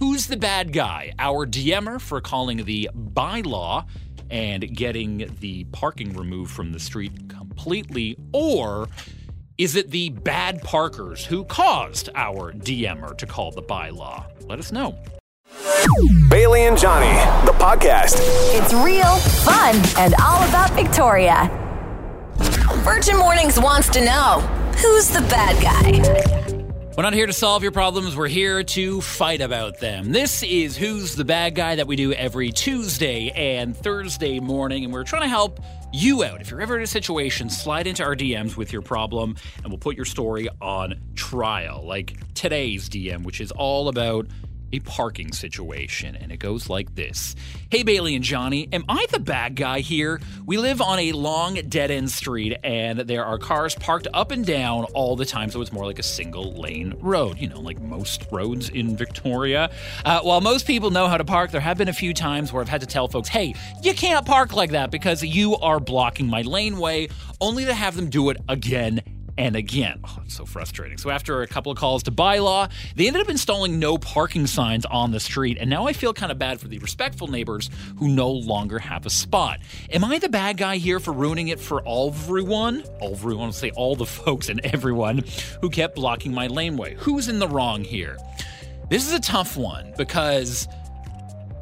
Who's 0.00 0.26
the 0.26 0.36
bad 0.36 0.72
guy? 0.72 1.12
Our 1.18 1.46
DMer 1.46 2.00
for 2.00 2.20
calling 2.20 2.64
the 2.64 2.90
bylaw 2.94 3.86
and 4.30 4.74
getting 4.76 5.30
the 5.40 5.64
parking 5.64 6.14
removed 6.14 6.50
from 6.50 6.72
the 6.72 6.80
street 6.80 7.28
completely, 7.28 8.16
or 8.32 8.88
is 9.56 9.76
it 9.76 9.90
the 9.90 10.10
bad 10.10 10.62
parkers 10.62 11.24
who 11.24 11.44
caused 11.44 12.08
our 12.16 12.52
DMer 12.52 13.16
to 13.18 13.26
call 13.26 13.52
the 13.52 13.62
bylaw? 13.62 14.24
Let 14.48 14.58
us 14.58 14.72
know. 14.72 14.98
Bailey 16.28 16.62
and 16.62 16.76
Johnny, 16.76 17.12
the 17.46 17.52
podcast. 17.52 18.16
It's 18.54 18.74
real, 18.74 19.16
fun, 19.44 19.76
and 19.96 20.14
all 20.20 20.42
about 20.48 20.72
Victoria. 20.72 21.48
Virgin 22.78 23.16
Mornings 23.16 23.60
wants 23.60 23.88
to 23.90 24.04
know 24.04 24.40
who's 24.78 25.08
the 25.08 25.20
bad 25.30 25.62
guy. 25.62 26.43
We're 26.96 27.02
not 27.02 27.14
here 27.14 27.26
to 27.26 27.32
solve 27.32 27.64
your 27.64 27.72
problems, 27.72 28.14
we're 28.14 28.28
here 28.28 28.62
to 28.62 29.00
fight 29.00 29.40
about 29.40 29.80
them. 29.80 30.12
This 30.12 30.44
is 30.44 30.76
Who's 30.76 31.16
the 31.16 31.24
Bad 31.24 31.56
Guy 31.56 31.74
that 31.74 31.88
we 31.88 31.96
do 31.96 32.12
every 32.12 32.52
Tuesday 32.52 33.30
and 33.30 33.76
Thursday 33.76 34.38
morning, 34.38 34.84
and 34.84 34.92
we're 34.92 35.02
trying 35.02 35.22
to 35.22 35.28
help 35.28 35.58
you 35.92 36.22
out. 36.22 36.40
If 36.40 36.52
you're 36.52 36.60
ever 36.60 36.76
in 36.76 36.84
a 36.84 36.86
situation, 36.86 37.50
slide 37.50 37.88
into 37.88 38.04
our 38.04 38.14
DMs 38.14 38.56
with 38.56 38.72
your 38.72 38.80
problem, 38.80 39.34
and 39.64 39.72
we'll 39.72 39.78
put 39.78 39.96
your 39.96 40.04
story 40.04 40.48
on 40.60 40.94
trial, 41.16 41.84
like 41.84 42.16
today's 42.34 42.88
DM, 42.88 43.24
which 43.24 43.40
is 43.40 43.50
all 43.50 43.88
about 43.88 44.28
a 44.74 44.80
parking 44.80 45.30
situation, 45.30 46.16
and 46.16 46.32
it 46.32 46.38
goes 46.38 46.68
like 46.68 46.96
this 46.96 47.36
Hey, 47.70 47.84
Bailey 47.84 48.16
and 48.16 48.24
Johnny, 48.24 48.68
am 48.72 48.84
I 48.88 49.06
the 49.12 49.20
bad 49.20 49.54
guy 49.54 49.80
here? 49.80 50.20
We 50.46 50.58
live 50.58 50.80
on 50.80 50.98
a 50.98 51.12
long 51.12 51.54
dead 51.54 51.92
end 51.92 52.10
street, 52.10 52.56
and 52.64 53.00
there 53.00 53.24
are 53.24 53.38
cars 53.38 53.76
parked 53.76 54.08
up 54.12 54.32
and 54.32 54.44
down 54.44 54.84
all 54.94 55.14
the 55.14 55.24
time, 55.24 55.50
so 55.50 55.60
it's 55.60 55.72
more 55.72 55.86
like 55.86 56.00
a 56.00 56.04
single 56.04 56.54
lane 56.54 56.94
road, 57.00 57.38
you 57.38 57.48
know, 57.48 57.60
like 57.60 57.80
most 57.80 58.26
roads 58.32 58.68
in 58.68 58.96
Victoria. 58.96 59.70
Uh, 60.04 60.20
while 60.22 60.40
most 60.40 60.66
people 60.66 60.90
know 60.90 61.06
how 61.06 61.16
to 61.16 61.24
park, 61.24 61.52
there 61.52 61.60
have 61.60 61.78
been 61.78 61.88
a 61.88 61.92
few 61.92 62.12
times 62.12 62.52
where 62.52 62.60
I've 62.60 62.68
had 62.68 62.80
to 62.80 62.86
tell 62.86 63.06
folks, 63.06 63.28
hey, 63.28 63.54
you 63.82 63.94
can't 63.94 64.26
park 64.26 64.54
like 64.54 64.70
that 64.70 64.90
because 64.90 65.22
you 65.22 65.56
are 65.56 65.78
blocking 65.78 66.26
my 66.26 66.42
laneway, 66.42 67.08
only 67.40 67.64
to 67.64 67.74
have 67.74 67.94
them 67.94 68.10
do 68.10 68.30
it 68.30 68.38
again 68.48 69.02
And 69.36 69.56
again, 69.56 70.00
oh, 70.04 70.20
it's 70.24 70.34
so 70.34 70.46
frustrating. 70.46 70.96
So 70.96 71.10
after 71.10 71.42
a 71.42 71.46
couple 71.46 71.72
of 71.72 71.78
calls 71.78 72.04
to 72.04 72.12
bylaw, 72.12 72.70
they 72.94 73.06
ended 73.06 73.22
up 73.22 73.28
installing 73.28 73.78
no 73.78 73.98
parking 73.98 74.46
signs 74.46 74.84
on 74.86 75.10
the 75.10 75.18
street. 75.18 75.58
And 75.60 75.68
now 75.68 75.86
I 75.86 75.92
feel 75.92 76.12
kind 76.12 76.30
of 76.30 76.38
bad 76.38 76.60
for 76.60 76.68
the 76.68 76.78
respectful 76.78 77.26
neighbors 77.26 77.68
who 77.98 78.08
no 78.08 78.30
longer 78.30 78.78
have 78.78 79.06
a 79.06 79.10
spot. 79.10 79.60
Am 79.90 80.04
I 80.04 80.18
the 80.18 80.28
bad 80.28 80.56
guy 80.56 80.76
here 80.76 81.00
for 81.00 81.12
ruining 81.12 81.48
it 81.48 81.58
for 81.58 81.82
everyone? 81.86 82.84
Everyone, 83.02 83.46
I'll 83.46 83.52
say 83.52 83.70
all 83.70 83.96
the 83.96 84.06
folks 84.24 84.48
and 84.48 84.60
everyone 84.60 85.24
who 85.60 85.68
kept 85.68 85.96
blocking 85.96 86.32
my 86.32 86.46
laneway. 86.46 86.94
Who's 86.94 87.28
in 87.28 87.38
the 87.38 87.48
wrong 87.48 87.82
here? 87.82 88.16
This 88.88 89.06
is 89.06 89.12
a 89.12 89.20
tough 89.20 89.56
one 89.56 89.94
because 89.96 90.68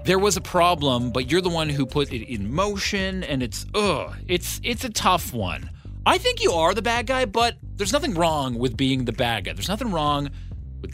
there 0.04 0.18
was 0.18 0.36
a 0.36 0.40
problem, 0.40 1.10
but 1.10 1.30
you're 1.30 1.40
the 1.40 1.48
one 1.48 1.68
who 1.68 1.86
put 1.86 2.12
it 2.12 2.28
in 2.28 2.52
motion, 2.52 3.22
and 3.22 3.42
it's 3.42 3.64
ugh, 3.74 4.14
it's 4.26 4.60
it's 4.64 4.84
a 4.84 4.90
tough 4.90 5.32
one. 5.32 5.70
I 6.04 6.18
think 6.18 6.42
you 6.42 6.52
are 6.52 6.74
the 6.74 6.82
bad 6.82 7.06
guy, 7.06 7.26
but 7.26 7.56
there's 7.76 7.92
nothing 7.92 8.14
wrong 8.14 8.58
with 8.58 8.76
being 8.76 9.04
the 9.04 9.12
bad 9.12 9.44
guy. 9.44 9.52
There's 9.52 9.68
nothing 9.68 9.92
wrong 9.92 10.30
with 10.80 10.92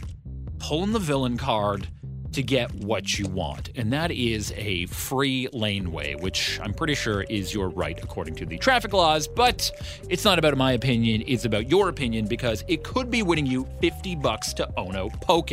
pulling 0.59 0.91
the 0.91 0.99
villain 0.99 1.35
card 1.35 1.87
to 2.33 2.43
get 2.43 2.71
what 2.75 3.17
you 3.17 3.27
want, 3.27 3.71
and 3.75 3.91
that 3.91 4.11
is 4.11 4.53
a 4.55 4.85
free 4.85 5.47
laneway, 5.51 6.13
which 6.13 6.59
I'm 6.61 6.75
pretty 6.75 6.93
sure 6.93 7.23
is 7.23 7.51
your 7.55 7.69
right 7.69 7.99
according 8.03 8.35
to 8.35 8.45
the 8.45 8.59
traffic 8.59 8.93
laws. 8.93 9.27
But 9.27 9.71
it's 10.09 10.23
not 10.23 10.37
about 10.37 10.55
my 10.57 10.73
opinion; 10.73 11.23
it's 11.25 11.43
about 11.43 11.67
your 11.67 11.89
opinion 11.89 12.27
because 12.27 12.63
it 12.67 12.83
could 12.83 13.09
be 13.09 13.23
winning 13.23 13.47
you 13.47 13.67
50 13.81 14.15
bucks 14.17 14.53
to 14.53 14.69
Ono 14.77 15.09
Poke. 15.09 15.49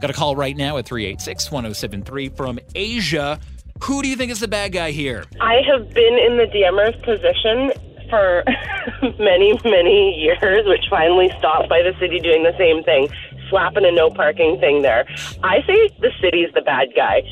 Got 0.00 0.10
a 0.10 0.12
call 0.12 0.36
right 0.36 0.56
now 0.56 0.76
at 0.76 0.86
386-1073 0.86 2.36
from 2.36 2.60
Asia. 2.76 3.40
Who 3.82 4.00
do 4.00 4.08
you 4.08 4.14
think 4.14 4.30
is 4.30 4.38
the 4.38 4.48
bad 4.48 4.70
guy 4.70 4.92
here? 4.92 5.24
I 5.40 5.60
have 5.66 5.92
been 5.92 6.18
in 6.18 6.36
the 6.36 6.46
DMer's 6.46 6.96
position 7.04 7.72
for 8.08 8.44
many, 9.18 9.58
many 9.64 10.14
years, 10.20 10.66
which 10.66 10.84
finally 10.88 11.30
stopped 11.38 11.68
by 11.68 11.82
the 11.82 11.94
city 11.98 12.20
doing 12.20 12.42
the 12.42 12.54
same 12.58 12.82
thing, 12.82 13.08
slapping 13.48 13.84
a 13.84 13.90
no 13.90 14.10
parking 14.10 14.58
thing 14.60 14.82
there. 14.82 15.06
I 15.42 15.62
say 15.66 15.88
the 16.00 16.12
city's 16.20 16.52
the 16.54 16.62
bad 16.62 16.88
guy. 16.94 17.22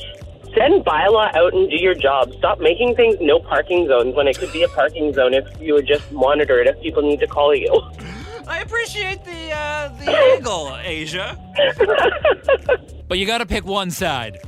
Send 0.57 0.85
bylaw 0.85 1.35
out 1.35 1.53
and 1.53 1.69
do 1.69 1.77
your 1.77 1.95
job. 1.95 2.33
Stop 2.39 2.61
making 2.61 2.95
things 2.95 3.17
no 3.21 3.41
parking 3.41 3.89
zones 3.89 4.15
when 4.15 4.29
it 4.29 4.39
could 4.39 4.53
be 4.53 4.63
a 4.63 4.69
parking 4.69 5.13
zone 5.13 5.35
if 5.35 5.47
you 5.61 5.75
would 5.75 5.87
just 5.87 6.11
monitor 6.13 6.61
it 6.61 6.69
if 6.69 6.81
people 6.81 7.03
need 7.03 7.21
to 7.21 7.27
call 7.27 7.55
you. 7.55 7.83
I 8.47 8.61
appreciate 8.61 9.25
the 9.25 9.51
uh, 9.53 9.89
the 9.99 10.11
angle, 10.35 10.77
Asia. 10.83 11.39
but 13.09 13.19
you 13.19 13.27
got 13.27 13.39
to 13.39 13.47
pick 13.47 13.65
one 13.65 13.91
side. 13.91 14.39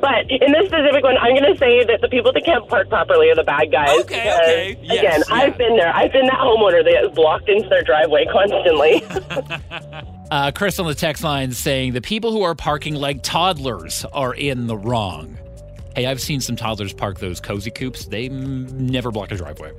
But 0.00 0.28
in 0.28 0.50
this 0.52 0.66
specific 0.66 1.04
one, 1.04 1.16
I'm 1.18 1.36
going 1.36 1.52
to 1.52 1.56
say 1.58 1.84
that 1.84 2.00
the 2.00 2.08
people 2.08 2.32
that 2.32 2.44
can't 2.44 2.66
park 2.68 2.88
properly 2.88 3.30
are 3.30 3.36
the 3.36 3.44
bad 3.44 3.70
guys. 3.70 4.00
Okay, 4.00 4.16
because, 4.16 4.40
okay. 4.40 4.78
Yes, 4.82 4.98
again, 4.98 5.22
yeah. 5.28 5.34
I've 5.34 5.56
been 5.58 5.76
there. 5.76 5.94
I've 5.94 6.12
been 6.12 6.26
that 6.26 6.40
homeowner 6.40 6.82
that 6.82 7.04
is 7.04 7.14
blocked 7.14 7.48
into 7.48 7.68
their 7.68 7.82
driveway 7.82 8.26
constantly. 8.26 9.04
Uh, 10.32 10.50
Chris 10.50 10.78
on 10.78 10.86
the 10.86 10.94
text 10.94 11.22
line 11.22 11.52
saying 11.52 11.92
the 11.92 12.00
people 12.00 12.32
who 12.32 12.40
are 12.40 12.54
parking 12.54 12.94
like 12.94 13.22
toddlers 13.22 14.06
are 14.14 14.32
in 14.32 14.66
the 14.66 14.74
wrong. 14.74 15.38
Hey, 15.94 16.06
I've 16.06 16.20
seen 16.20 16.40
some 16.40 16.56
toddlers 16.56 16.92
park 16.92 17.18
those 17.18 17.40
cozy 17.40 17.70
coupes. 17.70 18.06
They 18.06 18.28
never 18.28 19.10
block 19.10 19.30
a 19.30 19.36
driveway. 19.36 19.72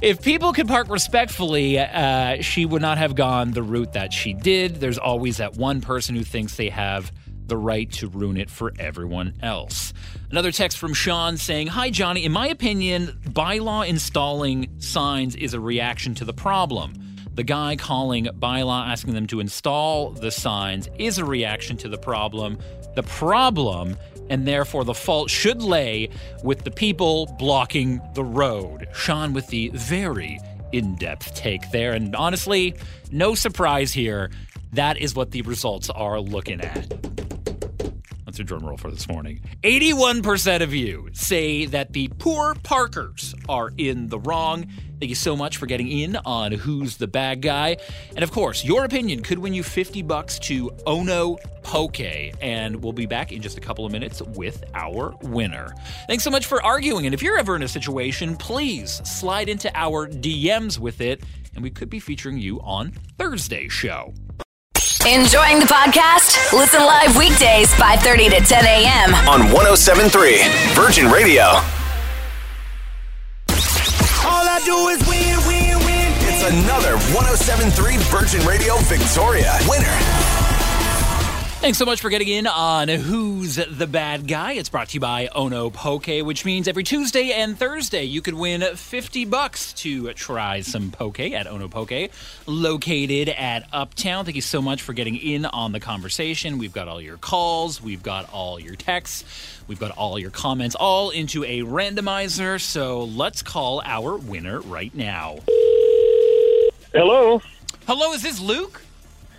If 0.00 0.22
people 0.22 0.52
could 0.52 0.68
park 0.68 0.88
respectfully, 0.88 1.78
uh, 1.78 2.40
she 2.40 2.64
would 2.64 2.82
not 2.82 2.98
have 2.98 3.14
gone 3.16 3.50
the 3.50 3.62
route 3.62 3.92
that 3.94 4.12
she 4.12 4.32
did. 4.32 4.76
There's 4.76 4.98
always 4.98 5.38
that 5.38 5.56
one 5.56 5.80
person 5.80 6.14
who 6.14 6.22
thinks 6.22 6.56
they 6.56 6.68
have 6.68 7.10
the 7.46 7.56
right 7.56 7.90
to 7.92 8.08
ruin 8.08 8.36
it 8.36 8.50
for 8.50 8.72
everyone 8.78 9.34
else. 9.42 9.92
Another 10.30 10.52
text 10.52 10.78
from 10.78 10.94
Sean 10.94 11.36
saying, 11.36 11.68
Hi, 11.68 11.90
Johnny. 11.90 12.24
In 12.24 12.32
my 12.32 12.48
opinion, 12.48 13.18
bylaw 13.24 13.86
installing 13.88 14.80
signs 14.80 15.36
is 15.36 15.54
a 15.54 15.60
reaction 15.60 16.14
to 16.16 16.24
the 16.24 16.32
problem. 16.32 16.94
The 17.34 17.44
guy 17.44 17.76
calling 17.76 18.24
bylaw 18.24 18.88
asking 18.88 19.14
them 19.14 19.26
to 19.26 19.40
install 19.40 20.10
the 20.10 20.30
signs 20.30 20.88
is 20.98 21.18
a 21.18 21.24
reaction 21.24 21.76
to 21.78 21.88
the 21.88 21.98
problem. 21.98 22.58
The 22.96 23.04
problem, 23.04 23.96
and 24.28 24.48
therefore 24.48 24.82
the 24.84 24.94
fault, 24.94 25.30
should 25.30 25.62
lay 25.62 26.08
with 26.42 26.64
the 26.64 26.70
people 26.70 27.26
blocking 27.38 28.00
the 28.14 28.24
road. 28.24 28.88
Sean 28.92 29.32
with 29.32 29.46
the 29.48 29.70
very 29.74 30.40
in 30.72 30.96
depth 30.96 31.34
take 31.34 31.70
there. 31.70 31.92
And 31.92 32.16
honestly, 32.16 32.74
no 33.12 33.34
surprise 33.34 33.92
here. 33.92 34.30
That 34.72 34.96
is 34.96 35.14
what 35.14 35.30
the 35.30 35.42
results 35.42 35.90
are 35.90 36.18
looking 36.20 36.60
at. 36.60 36.92
That's 38.36 38.42
a 38.42 38.44
drum 38.44 38.66
roll 38.66 38.76
for 38.76 38.90
this 38.90 39.08
morning. 39.08 39.40
81% 39.62 40.60
of 40.60 40.74
you 40.74 41.08
say 41.14 41.64
that 41.64 41.94
the 41.94 42.08
poor 42.18 42.54
Parkers 42.54 43.34
are 43.48 43.70
in 43.78 44.08
the 44.08 44.18
wrong. 44.18 44.66
Thank 45.00 45.08
you 45.08 45.14
so 45.14 45.34
much 45.34 45.56
for 45.56 45.64
getting 45.64 45.88
in 45.88 46.16
on 46.16 46.52
Who's 46.52 46.98
the 46.98 47.06
Bad 47.06 47.40
Guy. 47.40 47.78
And 48.14 48.22
of 48.22 48.30
course, 48.30 48.62
your 48.62 48.84
opinion 48.84 49.22
could 49.22 49.38
win 49.38 49.54
you 49.54 49.62
50 49.62 50.02
bucks 50.02 50.38
to 50.40 50.70
Ono 50.86 51.38
Poke. 51.62 51.98
And 52.42 52.84
we'll 52.84 52.92
be 52.92 53.06
back 53.06 53.32
in 53.32 53.40
just 53.40 53.56
a 53.56 53.60
couple 53.62 53.86
of 53.86 53.92
minutes 53.92 54.20
with 54.20 54.62
our 54.74 55.14
winner. 55.22 55.74
Thanks 56.06 56.22
so 56.22 56.30
much 56.30 56.44
for 56.44 56.62
arguing. 56.62 57.06
And 57.06 57.14
if 57.14 57.22
you're 57.22 57.38
ever 57.38 57.56
in 57.56 57.62
a 57.62 57.68
situation, 57.68 58.36
please 58.36 59.00
slide 59.08 59.48
into 59.48 59.74
our 59.74 60.06
DMs 60.06 60.78
with 60.78 61.00
it. 61.00 61.22
And 61.54 61.62
we 61.62 61.70
could 61.70 61.88
be 61.88 62.00
featuring 62.00 62.36
you 62.36 62.60
on 62.60 62.92
Thursday's 63.16 63.72
show. 63.72 64.12
Enjoying 65.06 65.60
the 65.60 65.66
podcast? 65.66 66.52
Listen 66.52 66.80
live 66.80 67.16
weekdays 67.16 67.72
5:30 67.74 68.28
to 68.28 68.40
10 68.44 68.64
a.m. 68.66 69.14
On 69.30 69.52
1073 69.52 70.42
Virgin 70.74 71.06
Radio. 71.08 71.44
All 74.26 74.42
I 74.50 74.60
do 74.64 74.74
is 74.88 74.98
win, 75.06 75.38
win, 75.46 75.78
win. 75.86 76.10
It's 76.26 76.42
another 76.50 76.98
1073 77.14 77.98
Virgin 78.10 78.44
Radio 78.44 78.74
Victoria 78.90 79.56
winner. 79.70 79.94
Thanks 81.60 81.78
so 81.78 81.84
much 81.84 82.00
for 82.00 82.10
getting 82.10 82.28
in 82.28 82.46
on 82.46 82.86
Who's 82.88 83.56
the 83.56 83.88
Bad 83.88 84.28
Guy. 84.28 84.52
It's 84.52 84.68
brought 84.68 84.90
to 84.90 84.94
you 84.94 85.00
by 85.00 85.26
Ono 85.34 85.68
Poke, 85.70 86.06
which 86.06 86.44
means 86.44 86.68
every 86.68 86.84
Tuesday 86.84 87.32
and 87.32 87.58
Thursday 87.58 88.04
you 88.04 88.22
could 88.22 88.34
win 88.34 88.60
50 88.62 89.24
bucks 89.24 89.72
to 89.72 90.12
try 90.12 90.60
some 90.60 90.92
poke 90.92 91.18
at 91.18 91.48
Ono 91.48 91.66
Poke, 91.66 92.10
located 92.46 93.30
at 93.30 93.66
Uptown. 93.72 94.24
Thank 94.24 94.36
you 94.36 94.42
so 94.42 94.62
much 94.62 94.80
for 94.82 94.92
getting 94.92 95.16
in 95.16 95.44
on 95.44 95.72
the 95.72 95.80
conversation. 95.80 96.58
We've 96.58 96.72
got 96.74 96.86
all 96.86 97.00
your 97.00 97.16
calls, 97.16 97.82
we've 97.82 98.02
got 98.02 98.32
all 98.32 98.60
your 98.60 98.76
texts, 98.76 99.24
we've 99.66 99.80
got 99.80 99.90
all 99.92 100.20
your 100.20 100.30
comments, 100.30 100.76
all 100.76 101.10
into 101.10 101.42
a 101.42 101.62
randomizer. 101.62 102.60
So 102.60 103.04
let's 103.04 103.42
call 103.42 103.82
our 103.84 104.16
winner 104.16 104.60
right 104.60 104.94
now. 104.94 105.38
Hello, 106.92 107.42
Hello, 107.88 108.12
is 108.12 108.22
this 108.22 108.40
Luke? 108.40 108.82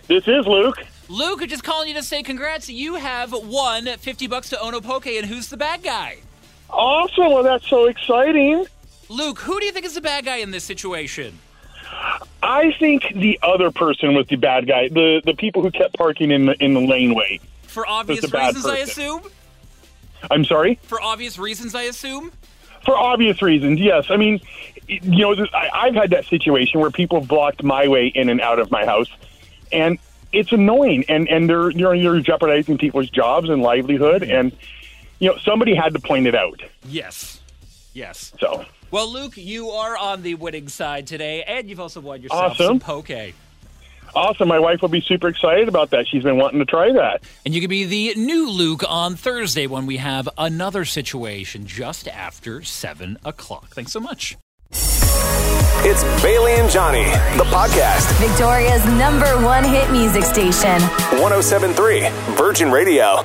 this 0.08 0.28
is 0.28 0.46
Luke. 0.46 0.84
Luke, 1.10 1.42
just 1.48 1.64
calling 1.64 1.88
you 1.88 1.94
to 1.96 2.04
say 2.04 2.22
congrats. 2.22 2.70
You 2.70 2.96
have 2.96 3.32
won 3.32 3.86
50 3.86 4.28
bucks 4.28 4.50
to 4.50 4.60
Ono 4.60 4.82
Poke, 4.82 5.08
and 5.08 5.26
who's 5.26 5.48
the 5.48 5.58
bad 5.58 5.84
guy? 5.84 6.18
Awesome. 6.70 7.32
Well, 7.32 7.44
that's 7.44 7.68
so 7.68 7.86
exciting. 7.86 8.66
Luke, 9.10 9.40
who 9.40 9.60
do 9.60 9.66
you 9.66 9.72
think 9.72 9.86
is 9.86 9.94
the 9.94 10.02
bad 10.02 10.26
guy 10.26 10.38
in 10.38 10.52
this 10.52 10.66
situation? 10.66 11.40
I 12.44 12.74
think 12.78 13.14
the 13.16 13.40
other 13.42 13.72
person 13.72 14.14
was 14.14 14.28
the 14.28 14.36
bad 14.36 14.68
guy. 14.68 14.90
The 14.90 15.22
the 15.24 15.34
people 15.34 15.62
who 15.62 15.72
kept 15.72 15.96
parking 15.98 16.32
in 16.32 16.46
the 16.46 16.64
in 16.64 16.74
the 16.74 16.82
laneway. 16.82 17.40
For 17.64 17.88
obvious 17.88 18.32
reasons, 18.32 18.66
I 18.66 18.78
assume? 18.80 19.22
I'm 20.30 20.44
sorry. 20.44 20.80
For 20.84 21.02
obvious 21.02 21.40
reasons, 21.40 21.74
I 21.74 21.84
assume? 21.84 22.32
For 22.84 22.98
obvious 22.98 23.42
reasons, 23.42 23.80
yes. 23.80 24.08
I 24.10 24.18
mean, 24.18 24.42
you 24.88 25.36
know, 25.36 25.46
I, 25.54 25.70
I've 25.74 25.96
had 25.96 26.10
that 26.12 26.26
situation 26.26 26.80
where 26.80 26.92
people 26.92 27.20
have 27.20 27.28
blocked 27.28 27.64
my 27.64 27.88
way 27.88 28.08
in 28.08 28.30
and 28.30 28.42
out 28.42 28.60
of 28.60 28.72
my 28.72 28.86
house, 28.86 29.10
and 29.72 30.00
it's 30.38 30.52
annoying. 30.52 31.04
And 31.10 31.28
and 31.30 31.50
they're 31.50 31.70
you're, 31.72 31.96
you're 31.96 32.20
jeopardizing 32.22 32.78
people's 32.78 33.10
jobs 33.10 33.50
and 33.50 33.62
livelihood. 33.62 34.24
And 34.24 34.52
you 35.20 35.30
know, 35.30 35.38
somebody 35.38 35.74
had 35.76 35.94
to 35.94 36.00
point 36.00 36.28
it 36.28 36.36
out. 36.36 36.62
Yes. 36.88 37.42
Yes. 37.94 38.32
So 38.40 38.66
Well, 38.92 39.12
Luke, 39.12 39.36
you 39.38 39.70
are 39.72 39.98
on 39.98 40.22
the 40.22 40.36
winning 40.36 40.68
side 40.70 41.08
today, 41.08 41.44
and 41.44 41.68
you've 41.70 41.80
also 41.80 42.00
won 42.00 42.22
yourself 42.22 42.52
Awesome. 42.52 42.66
some 42.68 42.80
poke. 42.80 43.10
awesome. 44.16 44.48
My 44.48 44.60
wife 44.60 44.82
will 44.82 44.90
be 44.90 45.02
super 45.02 45.28
excited 45.28 45.68
about 45.68 45.90
that. 45.90 46.08
She's 46.08 46.24
been 46.24 46.38
wanting 46.38 46.60
to 46.60 46.66
try 46.66 46.92
that. 46.94 47.24
And 47.46 47.54
you 47.56 47.62
can 47.62 47.70
be 47.70 47.86
the 47.86 48.14
new 48.16 48.50
Luke 48.50 48.84
on 48.88 49.16
Thursday 49.16 49.66
when 49.68 49.86
we 49.88 49.98
have 49.98 50.30
another 50.38 50.86
situation 50.86 51.66
just 51.66 52.08
after 52.08 52.62
7 52.64 53.18
o'clock. 53.26 53.70
Thanks 53.74 53.92
so 53.92 54.00
much. 54.00 54.38
It's 55.86 56.04
Bailey 56.22 56.54
and 56.54 56.70
Johnny, 56.70 57.06
the 57.38 57.46
podcast. 57.46 58.12
Victoria's 58.20 58.84
number 58.86 59.28
one 59.46 59.64
hit 59.64 59.90
music 59.92 60.24
station. 60.24 60.82
1073 61.20 62.10
Virgin 62.36 62.72
Radio. 62.72 63.24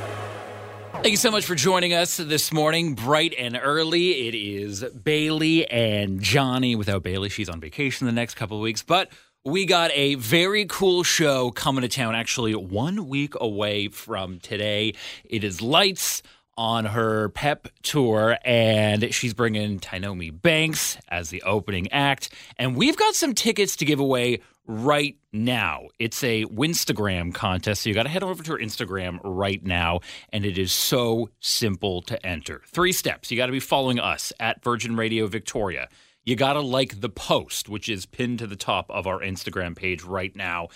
Thank 0.92 1.10
you 1.10 1.16
so 1.16 1.32
much 1.32 1.44
for 1.44 1.56
joining 1.56 1.92
us 1.94 2.18
this 2.18 2.52
morning, 2.52 2.94
bright 2.94 3.34
and 3.36 3.58
early. 3.60 4.28
It 4.28 4.36
is 4.36 4.84
Bailey 4.84 5.68
and 5.68 6.20
Johnny. 6.20 6.76
Without 6.76 7.02
Bailey, 7.02 7.28
she's 7.28 7.48
on 7.48 7.58
vacation 7.60 8.06
the 8.06 8.12
next 8.12 8.34
couple 8.34 8.58
of 8.58 8.62
weeks, 8.62 8.84
but 8.84 9.10
we 9.44 9.66
got 9.66 9.90
a 9.94 10.14
very 10.14 10.64
cool 10.66 11.02
show 11.02 11.50
coming 11.50 11.82
to 11.82 11.88
town, 11.88 12.14
actually, 12.14 12.54
one 12.54 13.08
week 13.08 13.34
away 13.40 13.88
from 13.88 14.38
today. 14.38 14.94
It 15.24 15.42
is 15.42 15.60
Lights 15.60 16.22
on 16.56 16.84
her 16.86 17.30
pep 17.30 17.68
tour, 17.82 18.36
and 18.44 19.12
she's 19.14 19.34
bringing 19.34 19.80
Tainomi 19.80 20.42
Banks 20.42 20.98
as 21.08 21.30
the 21.30 21.42
opening 21.42 21.90
act. 21.92 22.30
And 22.58 22.76
we've 22.76 22.96
got 22.96 23.14
some 23.14 23.34
tickets 23.34 23.76
to 23.76 23.84
give 23.84 24.00
away 24.00 24.40
right 24.66 25.16
now. 25.32 25.88
It's 25.98 26.22
a 26.22 26.44
Winstagram 26.44 27.34
contest, 27.34 27.82
so 27.82 27.88
you 27.88 27.94
got 27.94 28.04
to 28.04 28.08
head 28.08 28.22
over 28.22 28.42
to 28.42 28.52
her 28.52 28.58
Instagram 28.58 29.18
right 29.24 29.64
now, 29.64 30.00
and 30.32 30.44
it 30.44 30.58
is 30.58 30.72
so 30.72 31.30
simple 31.40 32.02
to 32.02 32.24
enter. 32.24 32.62
Three 32.66 32.92
steps. 32.92 33.30
You 33.30 33.36
got 33.36 33.46
to 33.46 33.52
be 33.52 33.60
following 33.60 33.98
us 33.98 34.32
at 34.38 34.62
Virgin 34.62 34.96
Radio 34.96 35.26
Victoria. 35.26 35.88
You 36.24 36.36
got 36.36 36.52
to 36.52 36.60
like 36.60 37.00
the 37.00 37.08
post, 37.08 37.68
which 37.68 37.88
is 37.88 38.06
pinned 38.06 38.38
to 38.38 38.46
the 38.46 38.56
top 38.56 38.90
of 38.90 39.06
our 39.06 39.20
Instagram 39.20 39.74
page 39.74 40.04
right 40.04 40.34
now. 40.36 40.68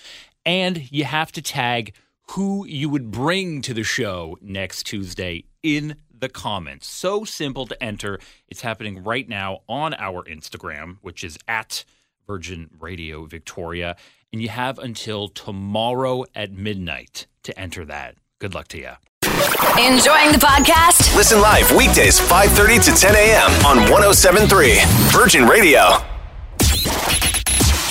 And 0.45 0.91
you 0.93 1.05
have 1.05 1.31
to 1.33 1.43
tag 1.43 1.95
who 2.31 2.67
you 2.67 2.89
would 2.89 3.11
bring 3.11 3.63
to 3.63 3.75
the 3.75 3.85
show 3.85 4.37
next 4.41 4.85
Tuesday 4.85 5.45
in 5.63 5.97
the 6.19 6.29
comments. 6.29 6.87
So 6.87 7.25
simple 7.25 7.67
to 7.67 7.83
enter. 7.83 8.19
It's 8.49 8.63
happening 8.63 9.05
right 9.05 9.29
now 9.29 9.61
on 9.69 9.95
our 9.95 10.23
Instagram, 10.25 10.99
which 11.03 11.23
is 11.23 11.39
at 11.47 11.85
Virgin 12.27 12.71
Radio 12.79 13.25
Victoria. 13.27 13.97
And 14.33 14.43
you 14.43 14.49
have 14.49 14.79
until 14.79 15.29
tomorrow 15.29 16.25
at 16.35 16.53
midnight 16.53 17.27
to 17.45 17.59
enter 17.59 17.85
that. 17.85 18.17
Good 18.39 18.55
luck 18.55 18.69
to 18.69 18.79
you. 18.79 18.93
Enjoying 19.79 20.33
the 20.33 20.39
podcast? 20.41 21.15
Listen 21.17 21.41
live 21.41 21.71
weekdays 21.73 22.19
5:30 22.19 22.85
to 22.85 23.01
10 23.01 23.15
a.m. 23.15 23.51
on 23.67 23.91
1073 23.91 24.81
Virgin 25.11 25.47
Radio. 25.47 26.16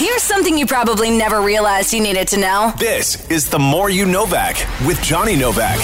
Here's 0.05 0.21
something 0.21 0.55
you 0.55 0.67
probably 0.67 1.09
never 1.09 1.41
realized 1.41 1.91
you 1.91 1.99
needed 1.99 2.27
to 2.27 2.37
know. 2.37 2.71
This 2.77 3.27
is 3.31 3.49
the 3.49 3.57
More 3.57 3.89
You 3.89 4.05
Novak 4.05 4.55
with 4.85 5.01
Johnny 5.01 5.35
Novak. 5.35 5.79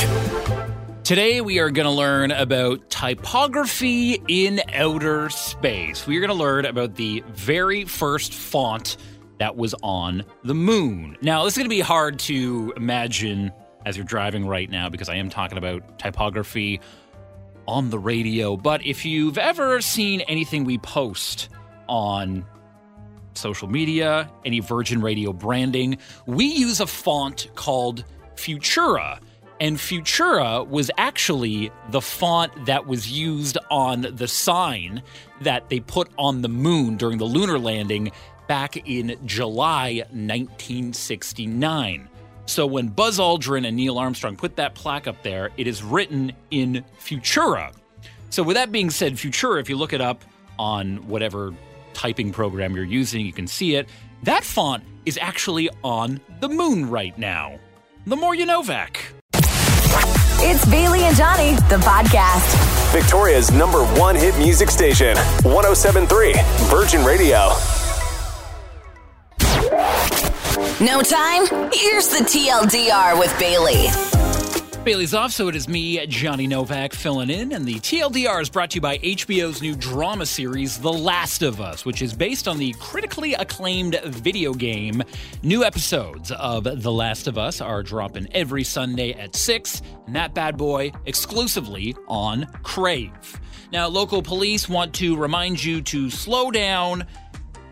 Today, 1.03 1.41
we 1.41 1.57
are 1.57 1.71
going 1.71 1.87
to 1.87 1.91
learn 1.91 2.29
about 2.29 2.87
typography 2.91 4.21
in 4.27 4.61
outer 4.73 5.31
space. 5.31 6.05
We 6.05 6.17
are 6.17 6.19
going 6.19 6.29
to 6.29 6.35
learn 6.35 6.67
about 6.67 6.93
the 6.93 7.23
very 7.29 7.83
first 7.83 8.35
font 8.35 8.97
that 9.39 9.55
was 9.55 9.73
on 9.81 10.23
the 10.43 10.53
moon. 10.53 11.17
Now, 11.23 11.43
this 11.43 11.53
is 11.53 11.57
going 11.57 11.65
to 11.65 11.75
be 11.75 11.79
hard 11.79 12.19
to 12.19 12.73
imagine 12.77 13.51
as 13.87 13.97
you're 13.97 14.05
driving 14.05 14.45
right 14.45 14.69
now 14.69 14.87
because 14.87 15.09
I 15.09 15.15
am 15.15 15.31
talking 15.31 15.57
about 15.57 15.97
typography 15.97 16.79
on 17.67 17.89
the 17.89 17.97
radio. 17.97 18.55
But 18.55 18.85
if 18.85 19.03
you've 19.03 19.39
ever 19.39 19.81
seen 19.81 20.21
anything 20.21 20.63
we 20.63 20.77
post 20.77 21.49
on 21.89 22.45
social 23.33 23.67
media, 23.67 24.29
any 24.45 24.59
Virgin 24.59 25.01
Radio 25.01 25.33
branding, 25.33 25.97
we 26.25 26.45
use 26.45 26.79
a 26.79 26.88
font 26.88 27.50
called 27.55 28.05
Futura. 28.35 29.19
And 29.59 29.77
Futura 29.77 30.67
was 30.67 30.89
actually 30.97 31.71
the 31.91 32.01
font 32.01 32.65
that 32.65 32.88
was 32.88 33.11
used 33.11 33.59
on 33.69 34.07
the 34.13 34.27
sign 34.27 35.03
that 35.41 35.69
they 35.69 35.79
put 35.79 36.09
on 36.17 36.41
the 36.41 36.50
moon 36.50 36.97
during 36.97 37.19
the 37.19 37.25
lunar 37.25 37.59
landing 37.59 38.11
back 38.47 38.75
in 38.89 39.15
July 39.25 40.03
1969. 40.09 42.09
So 42.47 42.65
when 42.65 42.88
Buzz 42.88 43.19
Aldrin 43.19 43.67
and 43.67 43.77
Neil 43.77 44.00
Armstrong 44.00 44.35
put 44.35 44.55
that 44.55 44.73
plaque 44.73 45.07
up 45.07 45.21
there, 45.21 45.51
it 45.57 45.67
is 45.67 45.83
written 45.83 46.31
in 46.50 46.83
Futura. 47.00 47.71
So 48.31 48.43
with 48.43 48.55
that 48.55 48.71
being 48.71 48.89
said, 48.89 49.13
Futura, 49.13 49.61
if 49.61 49.69
you 49.69 49.77
look 49.77 49.93
it 49.93 50.01
up 50.01 50.23
on 50.57 51.07
whatever 51.07 51.53
typing 51.93 52.31
program 52.31 52.75
you're 52.75 52.83
using, 52.83 53.25
you 53.25 53.33
can 53.33 53.48
see 53.48 53.75
it. 53.75 53.89
That 54.24 54.43
font 54.43 54.83
is 55.05 55.17
actually 55.21 55.69
on 55.83 56.19
the 56.39 56.50
moon 56.50 56.89
right 56.89 57.17
now. 57.17 57.60
The 58.05 58.15
more 58.15 58.36
you 58.36 58.45
Novak. 58.45 59.13
It's 60.43 60.65
Bailey 60.65 61.01
and 61.01 61.15
Johnny, 61.15 61.51
the 61.69 61.77
podcast. 61.77 62.91
Victoria's 62.91 63.51
number 63.51 63.86
one 64.00 64.15
hit 64.15 64.38
music 64.38 64.69
station, 64.69 65.15
1073 65.43 66.33
Virgin 66.69 67.05
Radio. 67.05 67.51
No 70.81 71.01
time? 71.03 71.45
Here's 71.71 72.07
the 72.07 72.25
TLDR 72.25 73.19
with 73.19 73.38
Bailey. 73.38 74.20
Bailey's 74.83 75.13
off, 75.13 75.31
so 75.31 75.47
it 75.47 75.56
is 75.56 75.67
me, 75.67 76.03
Johnny 76.08 76.47
Novak, 76.47 76.93
filling 76.93 77.29
in. 77.29 77.51
And 77.51 77.67
the 77.67 77.75
TLDR 77.75 78.41
is 78.41 78.49
brought 78.49 78.71
to 78.71 78.75
you 78.75 78.82
by 78.82 78.97
HBO's 78.97 79.62
new 79.62 79.75
drama 79.75 80.25
series, 80.25 80.79
The 80.79 80.91
Last 80.91 81.43
of 81.43 81.62
Us, 81.62 81.86
which 81.86 82.01
is 82.01 82.15
based 82.15 82.47
on 82.47 82.58
the 82.58 82.73
critically 82.79 83.36
acclaimed 83.36 83.99
video 84.06 84.56
game. 84.56 85.03
New 85.43 85.63
episodes 85.63 86.32
of 86.32 86.63
The 86.63 86.91
Last 86.91 87.27
of 87.27 87.38
Us 87.38 87.62
are 87.62 87.84
dropping 87.84 88.27
every 88.34 88.63
Sunday 88.63 89.13
at 89.13 89.36
6, 89.36 89.84
and 90.08 90.15
that 90.15 90.34
bad 90.34 90.58
boy 90.58 90.91
exclusively 91.06 91.95
on 92.08 92.47
Crave. 92.63 93.39
Now, 93.71 93.88
local 93.88 94.23
police 94.23 94.67
want 94.67 94.95
to 94.95 95.15
remind 95.15 95.63
you 95.63 95.84
to 95.84 96.10
slow 96.10 96.49
down, 96.49 97.06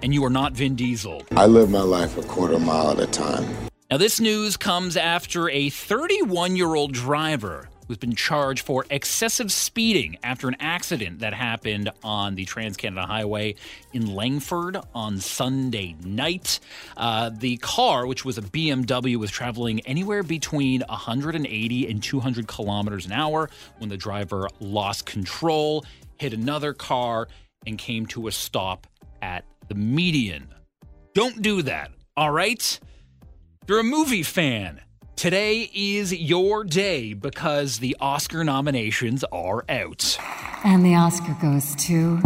and 0.03 0.13
you 0.13 0.23
are 0.25 0.29
not 0.29 0.53
Vin 0.53 0.75
Diesel. 0.75 1.23
I 1.31 1.47
live 1.47 1.71
my 1.71 1.81
life 1.81 2.19
a 2.19 2.23
quarter 2.23 2.59
mile 2.59 2.91
at 2.91 2.99
a 2.99 3.07
time. 3.07 3.68
Now, 3.91 3.97
this 3.97 4.19
news 4.19 4.55
comes 4.55 4.95
after 4.95 5.49
a 5.49 5.71
31 5.71 6.55
year 6.55 6.75
old 6.75 6.93
driver 6.93 7.69
who's 7.87 7.97
been 7.97 8.13
charged 8.13 8.63
for 8.63 8.85
excessive 8.91 9.51
speeding 9.51 10.15
after 10.21 10.47
an 10.47 10.55
accident 10.59 11.21
that 11.21 11.33
happened 11.33 11.91
on 12.03 12.35
the 12.35 12.45
Trans 12.45 12.77
Canada 12.77 13.07
Highway 13.07 13.55
in 13.91 14.13
Langford 14.13 14.77
on 14.93 15.17
Sunday 15.17 15.95
night. 16.05 16.59
Uh, 16.97 17.31
the 17.35 17.57
car, 17.57 18.05
which 18.05 18.23
was 18.23 18.37
a 18.37 18.43
BMW, 18.43 19.15
was 19.15 19.31
traveling 19.31 19.79
anywhere 19.87 20.21
between 20.21 20.81
180 20.81 21.87
and 21.89 22.03
200 22.03 22.47
kilometers 22.47 23.07
an 23.07 23.11
hour 23.11 23.49
when 23.79 23.89
the 23.89 23.97
driver 23.97 24.47
lost 24.59 25.07
control, 25.07 25.83
hit 26.19 26.31
another 26.31 26.73
car, 26.73 27.27
and 27.65 27.79
came 27.79 28.05
to 28.05 28.27
a 28.27 28.31
stop 28.31 28.85
at 29.23 29.45
the 29.67 29.73
median. 29.73 30.47
Don't 31.15 31.41
do 31.41 31.63
that, 31.63 31.89
all 32.15 32.29
right? 32.29 32.79
You're 33.69 33.79
a 33.79 33.83
movie 33.83 34.23
fan, 34.23 34.81
today 35.15 35.69
is 35.75 36.11
your 36.11 36.63
day 36.63 37.13
because 37.13 37.77
the 37.77 37.95
Oscar 38.01 38.43
nominations 38.43 39.23
are 39.25 39.63
out. 39.69 40.17
And 40.65 40.83
the 40.83 40.95
Oscar 40.95 41.37
goes 41.39 41.75
to. 41.75 42.19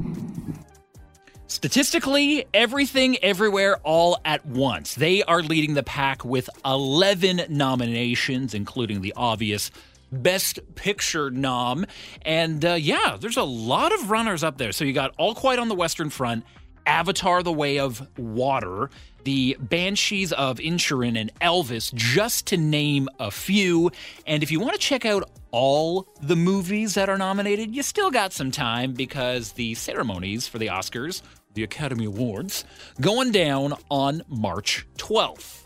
Statistically, 1.47 2.45
everything, 2.53 3.17
everywhere, 3.21 3.75
all 3.83 4.21
at 4.23 4.45
once. 4.45 4.95
They 4.95 5.21
are 5.23 5.43
leading 5.43 5.73
the 5.73 5.83
pack 5.83 6.23
with 6.23 6.49
11 6.63 7.47
nominations, 7.49 8.53
including 8.53 9.01
the 9.01 9.13
obvious 9.17 9.69
Best 10.13 10.59
Picture 10.75 11.29
nom. 11.29 11.85
And 12.21 12.63
uh, 12.63 12.75
yeah, 12.75 13.17
there's 13.19 13.37
a 13.37 13.43
lot 13.43 13.93
of 13.93 14.09
runners 14.09 14.45
up 14.45 14.57
there. 14.57 14.71
So 14.71 14.85
you 14.85 14.93
got 14.93 15.13
All 15.17 15.35
Quiet 15.35 15.59
on 15.59 15.67
the 15.67 15.75
Western 15.75 16.09
Front, 16.09 16.45
Avatar 16.85 17.43
The 17.43 17.51
Way 17.51 17.79
of 17.79 18.07
Water, 18.17 18.89
the 19.23 19.57
Banshees 19.59 20.31
of 20.33 20.57
Inisherin, 20.57 21.17
and 21.17 21.31
Elvis, 21.39 21.93
just 21.93 22.47
to 22.47 22.57
name 22.57 23.09
a 23.19 23.31
few. 23.31 23.91
And 24.27 24.43
if 24.43 24.51
you 24.51 24.59
want 24.59 24.73
to 24.73 24.79
check 24.79 25.05
out 25.05 25.29
all 25.51 26.07
the 26.21 26.35
movies 26.35 26.95
that 26.95 27.09
are 27.09 27.17
nominated, 27.17 27.75
you 27.75 27.83
still 27.83 28.11
got 28.11 28.33
some 28.33 28.51
time 28.51 28.93
because 28.93 29.53
the 29.53 29.75
ceremonies 29.75 30.47
for 30.47 30.57
the 30.57 30.67
Oscars, 30.67 31.21
the 31.53 31.63
Academy 31.63 32.05
Awards, 32.05 32.65
going 32.99 33.31
down 33.31 33.73
on 33.89 34.23
March 34.27 34.85
12th. 34.97 35.63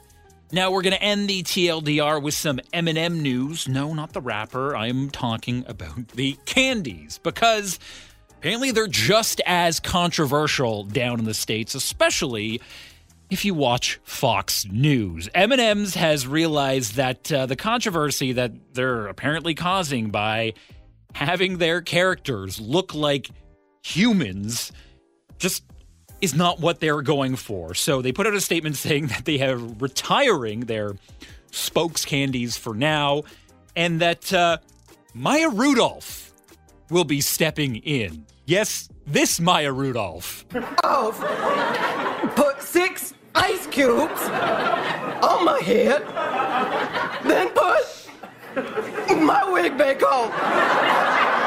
Now 0.49 0.71
we're 0.71 0.81
going 0.81 0.93
to 0.93 1.03
end 1.03 1.29
the 1.29 1.43
TLDR 1.43 2.21
with 2.21 2.33
some 2.33 2.61
Eminem 2.73 3.19
news. 3.19 3.67
No, 3.67 3.93
not 3.93 4.13
the 4.13 4.21
rapper. 4.21 4.77
I'm 4.77 5.09
talking 5.09 5.65
about 5.67 6.09
the 6.09 6.37
candies 6.45 7.19
because 7.21 7.79
apparently 8.37 8.71
they're 8.71 8.87
just 8.87 9.41
as 9.45 9.79
controversial 9.79 10.83
down 10.83 11.19
in 11.19 11.25
the 11.25 11.33
states, 11.33 11.75
especially 11.75 12.61
if 13.29 13.43
you 13.43 13.53
watch 13.53 13.99
Fox 14.03 14.65
News. 14.71 15.29
M&M's 15.35 15.95
has 15.95 16.25
realized 16.25 16.95
that 16.95 17.31
uh, 17.31 17.45
the 17.45 17.55
controversy 17.55 18.33
that 18.33 18.51
they're 18.73 19.07
apparently 19.07 19.53
causing 19.53 20.09
by 20.09 20.53
having 21.13 21.57
their 21.57 21.81
characters 21.81 22.59
look 22.59 22.93
like 22.93 23.29
humans 23.83 24.71
just 25.39 25.63
is 26.21 26.33
not 26.33 26.59
what 26.59 26.79
they're 26.79 27.01
going 27.01 27.35
for. 27.35 27.73
So 27.73 28.01
they 28.01 28.11
put 28.11 28.27
out 28.27 28.33
a 28.33 28.41
statement 28.41 28.75
saying 28.77 29.07
that 29.07 29.25
they 29.25 29.41
are 29.41 29.57
retiring 29.57 30.61
their 30.61 30.95
spokes 31.51 32.05
candies 32.05 32.55
for 32.55 32.73
now 32.73 33.23
and 33.75 33.99
that 34.01 34.31
uh, 34.33 34.57
Maya 35.13 35.49
Rudolph 35.49 36.26
will 36.89 37.03
be 37.03 37.21
stepping 37.21 37.77
in. 37.77 38.25
Yes, 38.45 38.89
this 39.05 39.39
Maya 39.39 39.71
Rudolph. 39.71 40.45
Put 42.35 42.61
six 42.61 43.13
ice 43.35 43.67
cubes 43.67 44.21
on 44.21 45.45
my 45.45 45.59
head, 45.63 46.01
then 47.25 47.49
put 47.49 49.21
my 49.21 49.49
wig 49.51 49.77
back 49.77 50.01
on. 50.03 50.31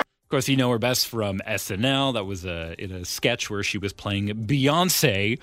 Of 0.05 0.29
course, 0.29 0.49
you 0.49 0.57
know 0.57 0.71
her 0.71 0.79
best 0.79 1.09
from 1.09 1.41
SNL. 1.47 2.15
That 2.15 2.25
was 2.25 2.45
a, 2.45 2.75
in 2.79 2.93
a 2.93 3.05
sketch 3.05 3.51
where 3.51 3.63
she 3.63 3.79
was 3.79 3.93
playing 3.93 4.29
Beyonce 4.47 5.41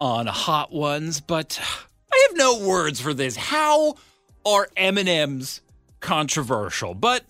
on 0.00 0.26
Hot 0.26 0.72
Ones. 0.72 1.20
But 1.20 1.58
I 2.12 2.26
have 2.28 2.36
no 2.36 2.58
words 2.66 3.00
for 3.00 3.14
this. 3.14 3.36
How 3.36 3.94
are 4.44 4.68
M&M's 4.76 5.62
controversial? 6.00 6.94
But 6.94 7.24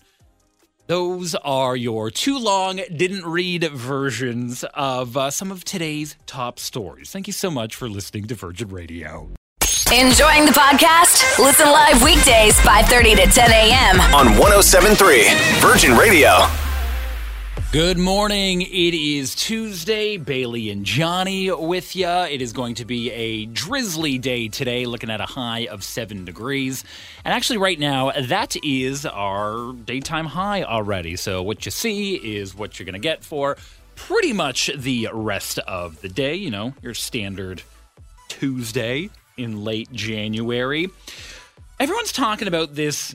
Those 0.87 1.35
are 1.35 1.75
your 1.75 2.09
too 2.09 2.39
long, 2.39 2.79
didn't 2.95 3.25
read 3.25 3.65
versions 3.65 4.63
of 4.73 5.17
uh, 5.17 5.29
some 5.31 5.51
of 5.51 5.65
today's 5.65 6.15
top 6.25 6.59
stories. 6.59 7.11
Thank 7.11 7.27
you 7.27 7.33
so 7.33 7.51
much 7.51 7.75
for 7.75 7.89
listening 7.89 8.25
to 8.27 8.35
Virgin 8.35 8.69
Radio. 8.69 9.29
Enjoying 9.93 10.45
the 10.45 10.53
podcast? 10.53 11.39
Listen 11.39 11.67
live 11.67 12.01
weekdays 12.01 12.55
5:30 12.59 13.15
to 13.17 13.25
10 13.29 13.51
a.m. 13.51 13.99
on 14.13 14.37
1073 14.37 15.27
Virgin 15.59 15.97
Radio. 15.97 16.47
Good 17.73 17.97
morning. 17.97 18.61
It 18.61 18.93
is 18.93 19.35
Tuesday. 19.35 20.15
Bailey 20.15 20.69
and 20.69 20.85
Johnny 20.85 21.51
with 21.51 21.97
you. 21.97 22.07
It 22.07 22.41
is 22.41 22.53
going 22.53 22.75
to 22.75 22.85
be 22.85 23.11
a 23.11 23.45
drizzly 23.45 24.17
day 24.17 24.47
today, 24.47 24.85
looking 24.85 25.09
at 25.09 25.19
a 25.19 25.25
high 25.25 25.67
of 25.67 25.83
seven 25.83 26.23
degrees. 26.23 26.85
And 27.25 27.33
actually, 27.33 27.57
right 27.57 27.77
now, 27.77 28.11
that 28.11 28.55
is 28.63 29.05
our 29.05 29.73
daytime 29.73 30.27
high 30.27 30.63
already. 30.63 31.17
So, 31.17 31.43
what 31.43 31.65
you 31.65 31.71
see 31.71 32.15
is 32.15 32.55
what 32.55 32.79
you're 32.79 32.85
going 32.85 32.93
to 32.93 32.99
get 32.99 33.25
for 33.25 33.57
pretty 33.97 34.31
much 34.31 34.71
the 34.73 35.09
rest 35.11 35.59
of 35.59 35.99
the 35.99 36.07
day. 36.07 36.35
You 36.35 36.51
know, 36.51 36.73
your 36.81 36.93
standard 36.93 37.63
Tuesday 38.29 39.09
in 39.35 39.65
late 39.65 39.91
January. 39.91 40.87
Everyone's 41.81 42.13
talking 42.13 42.47
about 42.47 42.75
this 42.75 43.13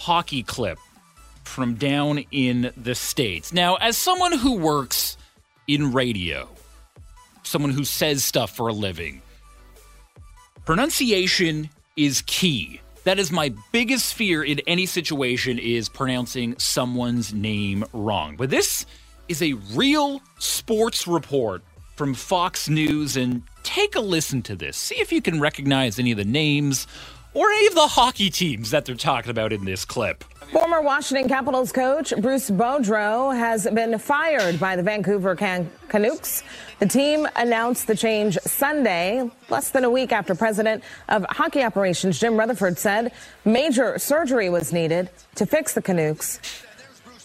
hockey 0.00 0.42
clip 0.42 0.78
from 1.46 1.74
down 1.74 2.24
in 2.30 2.72
the 2.76 2.94
States. 2.94 3.52
Now, 3.52 3.76
as 3.76 3.96
someone 3.96 4.32
who 4.32 4.58
works 4.58 5.16
in 5.66 5.92
radio, 5.92 6.48
someone 7.42 7.70
who 7.70 7.84
says 7.84 8.24
stuff 8.24 8.54
for 8.54 8.68
a 8.68 8.72
living, 8.72 9.22
pronunciation 10.64 11.70
is 11.96 12.22
key. 12.26 12.80
That 13.04 13.18
is 13.18 13.30
my 13.30 13.54
biggest 13.72 14.14
fear 14.14 14.42
in 14.42 14.60
any 14.66 14.84
situation 14.84 15.58
is 15.58 15.88
pronouncing 15.88 16.58
someone's 16.58 17.32
name 17.32 17.84
wrong. 17.92 18.36
But 18.36 18.50
this 18.50 18.84
is 19.28 19.42
a 19.42 19.52
real 19.72 20.20
sports 20.38 21.06
report 21.06 21.62
from 21.94 22.14
Fox 22.14 22.68
News 22.68 23.16
and 23.16 23.42
take 23.62 23.94
a 23.94 24.00
listen 24.00 24.42
to 24.42 24.56
this. 24.56 24.76
See 24.76 24.96
if 24.96 25.12
you 25.12 25.22
can 25.22 25.40
recognize 25.40 25.98
any 25.98 26.10
of 26.10 26.18
the 26.18 26.24
names 26.24 26.86
or 27.36 27.50
any 27.50 27.66
of 27.66 27.74
the 27.74 27.86
hockey 27.86 28.30
teams 28.30 28.70
that 28.70 28.86
they're 28.86 28.94
talking 28.94 29.30
about 29.30 29.52
in 29.52 29.66
this 29.66 29.84
clip. 29.84 30.24
Former 30.52 30.80
Washington 30.80 31.28
Capitals 31.28 31.70
coach 31.70 32.14
Bruce 32.18 32.48
Boudreau 32.48 33.36
has 33.36 33.68
been 33.74 33.98
fired 33.98 34.58
by 34.58 34.74
the 34.74 34.82
Vancouver 34.82 35.36
Can- 35.36 35.70
Canucks. 35.88 36.42
The 36.78 36.86
team 36.86 37.28
announced 37.36 37.88
the 37.88 37.94
change 37.94 38.38
Sunday, 38.38 39.30
less 39.50 39.70
than 39.70 39.84
a 39.84 39.90
week 39.90 40.12
after 40.12 40.34
President 40.34 40.82
of 41.10 41.26
Hockey 41.28 41.62
Operations 41.62 42.18
Jim 42.18 42.38
Rutherford 42.38 42.78
said 42.78 43.12
major 43.44 43.98
surgery 43.98 44.48
was 44.48 44.72
needed 44.72 45.10
to 45.34 45.44
fix 45.44 45.74
the 45.74 45.82
Canucks. 45.82 46.40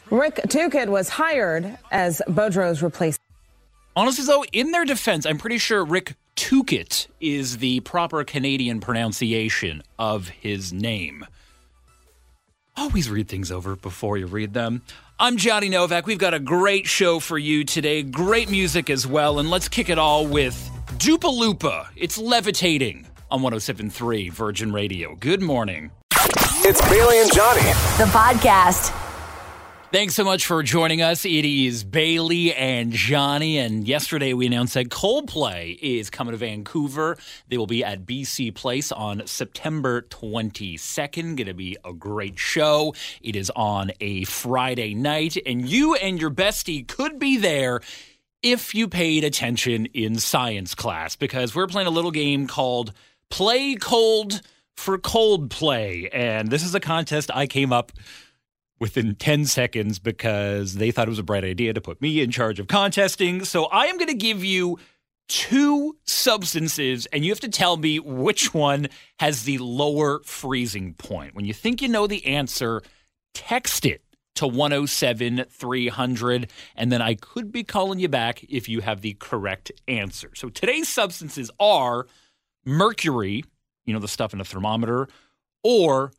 Rick 0.10 0.36
Tukid 0.48 0.90
was 0.90 1.08
hired 1.08 1.78
as 1.90 2.22
Boudreau's 2.28 2.84
replacement. 2.84 3.22
Honestly, 3.96 4.26
though, 4.26 4.44
in 4.52 4.72
their 4.72 4.84
defense, 4.84 5.26
I'm 5.26 5.38
pretty 5.38 5.58
sure 5.58 5.86
Rick 5.86 6.16
Tukit 6.42 7.06
is 7.20 7.60
the 7.60 7.82
proper 7.82 8.24
Canadian 8.24 8.80
pronunciation 8.80 9.84
of 10.00 10.28
his 10.30 10.74
name. 10.74 11.24
Always 12.76 13.12
read 13.12 13.28
things 13.28 13.52
over 13.52 13.76
before 13.76 14.18
you 14.18 14.26
read 14.26 14.56
them. 14.56 14.82
I'm 15.20 15.38
Johnny 15.38 15.70
Novak. 15.70 16.08
We've 16.08 16.18
got 16.18 16.34
a 16.34 16.40
great 16.40 16.88
show 16.88 17.20
for 17.20 17.38
you 17.38 17.64
today, 17.64 18.02
great 18.02 18.50
music 18.50 18.90
as 18.90 19.06
well, 19.06 19.38
and 19.38 19.52
let's 19.52 19.70
kick 19.70 19.88
it 19.88 20.00
all 20.00 20.26
with 20.26 20.56
Dupa 20.94 21.32
Lupa. 21.32 21.88
It's 21.96 22.18
levitating 22.18 23.06
on 23.30 23.44
1073 23.44 24.30
Virgin 24.30 24.74
Radio. 24.74 25.16
Good 25.18 25.44
morning. 25.44 25.92
It's 26.66 26.82
Bailey 26.90 27.22
and 27.22 27.32
Johnny. 27.32 27.62
The 28.00 28.10
podcast. 28.12 29.11
Thanks 29.92 30.16
so 30.16 30.24
much 30.24 30.46
for 30.46 30.64
joining 30.64 31.02
us. 31.02 31.26
It 31.26 31.44
is 31.44 31.84
Bailey 31.84 32.56
and 32.56 32.94
Johnny, 32.94 33.58
and 33.58 33.86
yesterday 33.86 34.32
we 34.32 34.48
announced 34.48 34.76
that 34.76 34.88
Coldplay 34.88 35.78
is 35.82 36.10
coming 36.10 36.32
to 36.32 36.38
Vancouver. 36.38 37.18
They 37.50 37.58
will 37.58 37.68
be 37.68 37.84
at 37.84 38.06
BC 38.06 38.56
Place 38.56 38.94
on 38.94 39.28
September 39.28 40.04
22nd. 40.04 41.36
Going 41.36 41.48
to 41.48 41.54
be 41.54 41.76
a 41.84 41.92
great 41.92 42.40
show. 42.40 42.96
It 43.22 43.36
is 43.36 43.52
on 43.54 43.92
a 44.00 44.24
Friday 44.24 44.96
night, 44.96 45.36
and 45.46 45.68
you 45.68 45.96
and 45.96 46.22
your 46.22 46.32
bestie 46.32 46.88
could 46.88 47.20
be 47.20 47.36
there 47.36 47.82
if 48.42 48.74
you 48.74 48.88
paid 48.88 49.26
attention 49.26 49.88
in 49.88 50.20
science 50.20 50.74
class 50.74 51.18
because 51.18 51.54
we're 51.54 51.68
playing 51.68 51.90
a 51.90 51.92
little 51.92 52.12
game 52.12 52.48
called 52.48 52.94
Play 53.30 53.76
Cold 53.76 54.40
for 54.74 54.98
Cold 54.98 55.50
Play, 55.52 56.10
and 56.14 56.50
this 56.50 56.64
is 56.64 56.74
a 56.74 56.80
contest 56.80 57.30
I 57.34 57.46
came 57.46 57.74
up 57.74 57.92
within 58.82 59.14
10 59.14 59.46
seconds 59.46 60.00
because 60.00 60.74
they 60.74 60.90
thought 60.90 61.08
it 61.08 61.12
was 61.12 61.20
a 61.20 61.24
bright 61.24 61.44
idea 61.44 61.72
to 61.72 61.80
put 61.80 62.02
me 62.02 62.20
in 62.20 62.32
charge 62.32 62.60
of 62.60 62.68
contesting. 62.68 63.46
So 63.46 63.66
I 63.66 63.86
am 63.86 63.98
going 63.98 64.10
to 64.10 64.16
give 64.16 64.44
you 64.44 64.80
two 65.30 65.96
substances 66.08 67.06
and 67.14 67.24
you 67.24 67.32
have 67.32 67.40
to 67.42 67.48
tell 67.48 67.78
me 67.78 68.00
which 68.00 68.56
one 68.56 68.88
has 69.20 69.44
the 69.44 69.60
lower 69.60 70.20
freezing 70.26 70.96
point. 70.96 71.36
When 71.36 71.46
you 71.46 71.54
think 71.54 71.84
you 71.84 71.90
know 71.90 72.08
the 72.08 72.26
answer, 72.26 72.82
text 73.36 73.86
it 73.86 74.04
to 74.34 74.48
107 74.48 75.46
300 75.48 76.52
and 76.76 76.92
then 76.92 77.04
I 77.04 77.14
could 77.14 77.52
be 77.52 77.64
calling 77.64 78.00
you 78.00 78.10
back 78.10 78.44
if 78.50 78.68
you 78.68 78.82
have 78.82 79.02
the 79.02 79.14
correct 79.20 79.72
answer. 79.88 80.32
So 80.34 80.50
today's 80.50 80.90
substances 80.90 81.52
are 81.60 82.08
mercury, 82.66 83.46
you 83.86 83.94
know 83.94 84.00
the 84.00 84.08
stuff 84.08 84.34
in 84.34 84.42
a 84.42 84.46
thermometer, 84.46 85.08
or 85.64 86.14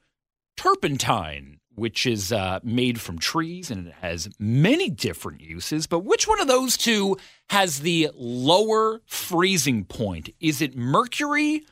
turpentine 0.57 1.59
which 1.75 2.07
is 2.07 2.33
uh, 2.33 2.61
made 2.63 3.01
from 3.01 3.19
trees 3.19 3.71
and 3.71 3.89
it 3.89 3.95
has 4.01 4.29
many 4.39 4.91
different 4.91 5.41
uses. 5.41 5.87
But 5.87 6.01
which 6.01 6.29
one 6.29 6.41
of 6.41 6.49
those 6.49 6.77
two 6.77 7.17
has 7.51 7.81
the 7.81 8.11
lower 8.15 9.01
freezing 9.07 9.85
point? 9.85 10.31
Is 10.41 10.61
it 10.61 10.77
mercury 10.77 11.65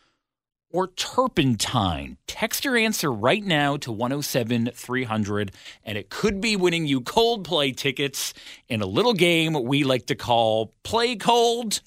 or 0.71 0.89
turpentine? 0.89 2.17
Text 2.27 2.65
your 2.65 2.77
answer 2.77 3.13
right 3.13 3.45
now 3.45 3.77
to 3.79 3.93
107 3.93 4.71
300, 4.75 5.53
and 5.85 5.99
it 5.99 6.11
could 6.11 6.41
be 6.41 6.57
winning 6.57 6.87
you 6.87 7.01
Coldplay 7.01 7.77
tickets 7.77 8.33
in 8.69 8.81
a 8.81 8.87
little 8.87 9.15
game 9.15 9.53
we 9.65 9.85
like 9.85 10.07
to 10.07 10.15
call 10.15 10.75
Play 10.83 11.17
Cold 11.17 11.81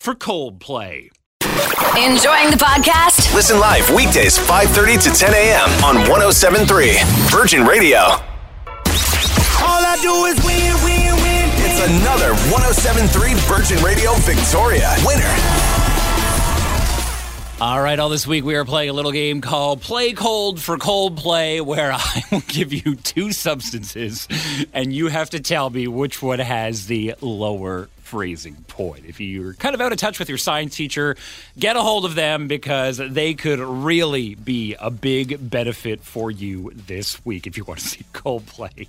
for 0.00 0.14
Coldplay. 0.14 1.10
Enjoying 1.58 2.50
the 2.50 2.56
podcast? 2.56 3.34
Listen 3.34 3.58
live 3.58 3.90
weekdays 3.90 4.38
5:30 4.38 5.02
to 5.02 5.10
10 5.10 5.34
a.m. 5.34 5.68
on 5.84 5.96
1073 6.08 6.98
Virgin 7.30 7.64
Radio. 7.66 7.98
All 7.98 9.82
I 9.82 9.98
do 10.00 10.26
is 10.26 10.38
win, 10.46 10.74
win, 10.84 11.14
win. 11.22 11.50
It's 11.66 11.82
another 12.00 12.34
1073 12.54 13.34
Virgin 13.50 13.82
Radio 13.82 14.12
Victoria 14.18 14.94
winner. 15.04 15.34
All 17.60 17.82
right, 17.82 17.98
all 17.98 18.08
this 18.08 18.24
week 18.24 18.44
we 18.44 18.54
are 18.54 18.64
playing 18.64 18.90
a 18.90 18.92
little 18.92 19.10
game 19.10 19.40
called 19.40 19.80
Play 19.80 20.12
Cold 20.12 20.60
for 20.60 20.78
Cold 20.78 21.16
Play, 21.16 21.60
where 21.60 21.90
I 21.96 22.22
will 22.30 22.42
give 22.46 22.72
you 22.72 22.94
two 22.94 23.32
substances 23.32 24.28
and 24.72 24.92
you 24.92 25.08
have 25.08 25.30
to 25.30 25.40
tell 25.40 25.68
me 25.70 25.88
which 25.88 26.22
one 26.22 26.38
has 26.38 26.86
the 26.86 27.16
lower 27.20 27.88
freezing 28.08 28.54
point. 28.68 29.04
If 29.06 29.20
you're 29.20 29.52
kind 29.52 29.74
of 29.74 29.82
out 29.82 29.92
of 29.92 29.98
touch 29.98 30.18
with 30.18 30.30
your 30.30 30.38
science 30.38 30.74
teacher, 30.74 31.14
get 31.58 31.76
a 31.76 31.82
hold 31.82 32.06
of 32.06 32.14
them 32.14 32.48
because 32.48 32.96
they 32.96 33.34
could 33.34 33.58
really 33.58 34.34
be 34.34 34.74
a 34.80 34.90
big 34.90 35.50
benefit 35.50 36.00
for 36.00 36.30
you 36.30 36.72
this 36.74 37.22
week 37.26 37.46
if 37.46 37.58
you 37.58 37.64
want 37.64 37.80
to 37.80 37.86
see 37.86 38.04
Coldplay. 38.14 38.88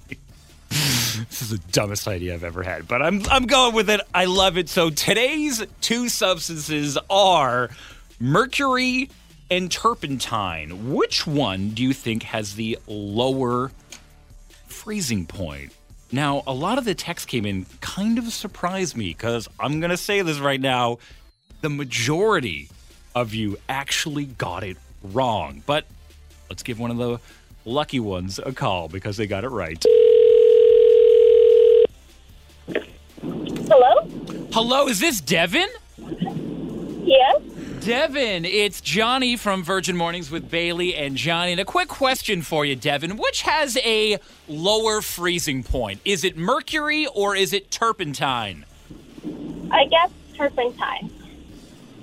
this 0.69 1.41
is 1.41 1.49
the 1.49 1.58
dumbest 1.73 2.08
idea 2.08 2.34
I've 2.34 2.45
ever 2.45 2.63
had, 2.63 2.88
but 2.88 3.01
I'm 3.01 3.21
I'm 3.29 3.45
going 3.45 3.75
with 3.75 3.89
it. 3.89 3.99
I 4.13 4.23
love 4.23 4.58
it. 4.58 4.69
So 4.69 4.89
today's 4.89 5.62
two 5.82 6.08
substances 6.08 6.97
are 7.10 7.69
mercury 8.21 9.10
and 9.51 9.69
turpentine. 9.69 10.93
Which 10.93 11.27
one 11.27 11.71
do 11.71 11.84
you 11.84 11.91
think 11.91 12.23
has 12.23 12.55
the 12.55 12.79
lower 12.88 13.71
freezing 14.67 15.25
point? 15.25 15.73
Now, 16.12 16.43
a 16.48 16.54
lot 16.54 16.78
of 16.78 16.86
the 16.86 16.95
text 16.95 17.28
came 17.28 17.45
in 17.45 17.65
kind 17.82 18.17
of 18.17 18.26
surprised 18.34 18.98
me 18.98 19.10
because 19.10 19.48
I'm 19.60 19.80
going 19.80 19.91
to 19.91 19.98
say 19.98 20.22
this 20.22 20.39
right 20.39 20.60
now. 20.60 20.98
The 21.62 21.69
majority 21.69 22.69
of 23.13 23.34
you 23.34 23.58
actually 23.67 24.26
got 24.26 24.63
it 24.63 24.78
wrong. 25.04 25.62
But 25.65 25.86
let's 26.50 26.63
give 26.63 26.80
one 26.80 26.89
of 26.89 26.98
the 26.98 27.19
lucky 27.65 28.00
ones 28.00 28.39
a 28.43 28.52
call 28.52 28.88
because 28.88 29.17
they 29.17 29.28
got 29.28 29.43
it 29.43 29.50
right. 29.50 29.84
Hello? 33.22 34.02
Hello, 34.52 34.88
is 34.88 35.00
this 35.00 35.22
Devin? 35.22 35.69
Yes? 37.04 37.41
Devin, 37.81 38.43
it's 38.43 38.81
Johnny 38.81 39.37
from 39.37 39.63
Virgin 39.63 39.95
Mornings 39.95 40.29
with 40.29 40.51
Bailey 40.51 40.95
and 40.95 41.15
Johnny. 41.15 41.53
And 41.53 41.61
a 41.61 41.65
quick 41.65 41.87
question 41.87 42.41
for 42.41 42.65
you, 42.65 42.75
Devin. 42.75 43.15
Which 43.15 43.43
has 43.43 43.77
a 43.77 44.17
lower 44.49 45.01
freezing 45.01 45.63
point? 45.63 46.01
Is 46.03 46.25
it 46.25 46.35
mercury 46.35 47.07
or 47.07 47.37
is 47.37 47.53
it 47.53 47.71
turpentine? 47.71 48.65
I 49.71 49.85
guess 49.85 50.11
turpentine. 50.35 51.09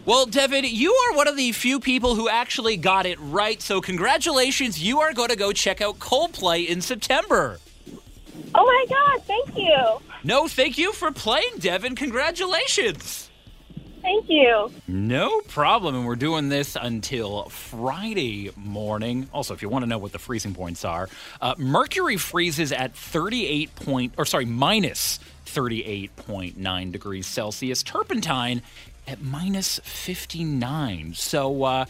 Well, 0.07 0.25
Devin, 0.25 0.65
you 0.65 0.93
are 0.93 1.17
one 1.17 1.29
of 1.29 1.37
the 1.37 1.53
few 1.53 1.79
people 1.79 2.15
who 2.15 2.29
actually 2.29 2.79
got 2.79 3.05
it 3.05 3.19
right. 3.21 3.61
So, 3.61 3.83
congratulations. 3.83 4.83
You 4.83 5.01
are 5.01 5.13
going 5.13 5.29
to 5.29 5.37
go 5.37 5.53
check 5.53 5.83
out 5.83 5.99
Coldplay 5.99 6.67
in 6.67 6.81
September. 6.81 7.59
Oh 8.55 8.65
my 8.65 8.87
God, 8.89 9.23
thank 9.25 9.59
you. 9.59 9.77
No, 10.25 10.49
thank 10.49 10.79
you 10.79 10.93
for 10.93 11.13
playing, 11.13 11.59
Devin. 11.59 11.97
Congratulations. 11.97 13.26
Thank 14.07 14.31
you. 14.31 14.71
No 14.87 15.41
problem. 15.49 15.97
And 15.97 16.07
we're 16.07 16.15
doing 16.15 16.49
this 16.49 16.77
until 16.81 17.49
Friday 17.49 18.53
morning. 18.55 19.29
Also, 19.35 19.53
if 19.53 19.63
you 19.63 19.69
want 19.69 19.83
to 19.83 19.89
know 19.89 19.99
what 19.99 20.13
the 20.13 20.21
freezing 20.21 20.55
points 20.55 20.85
are, 20.85 21.09
uh, 21.41 21.57
Mercury 21.59 22.17
freezes 22.17 22.71
at 22.71 22.95
38 22.95 23.75
point, 23.75 24.15
or 24.17 24.25
sorry, 24.25 24.45
minus 24.45 25.19
38.9 25.47 26.93
degrees 26.93 27.27
Celsius. 27.27 27.83
Turpentine 27.83 28.63
at 29.09 29.21
minus 29.21 29.81
59. 29.83 31.15
So, 31.15 31.65
uh, 31.65 31.85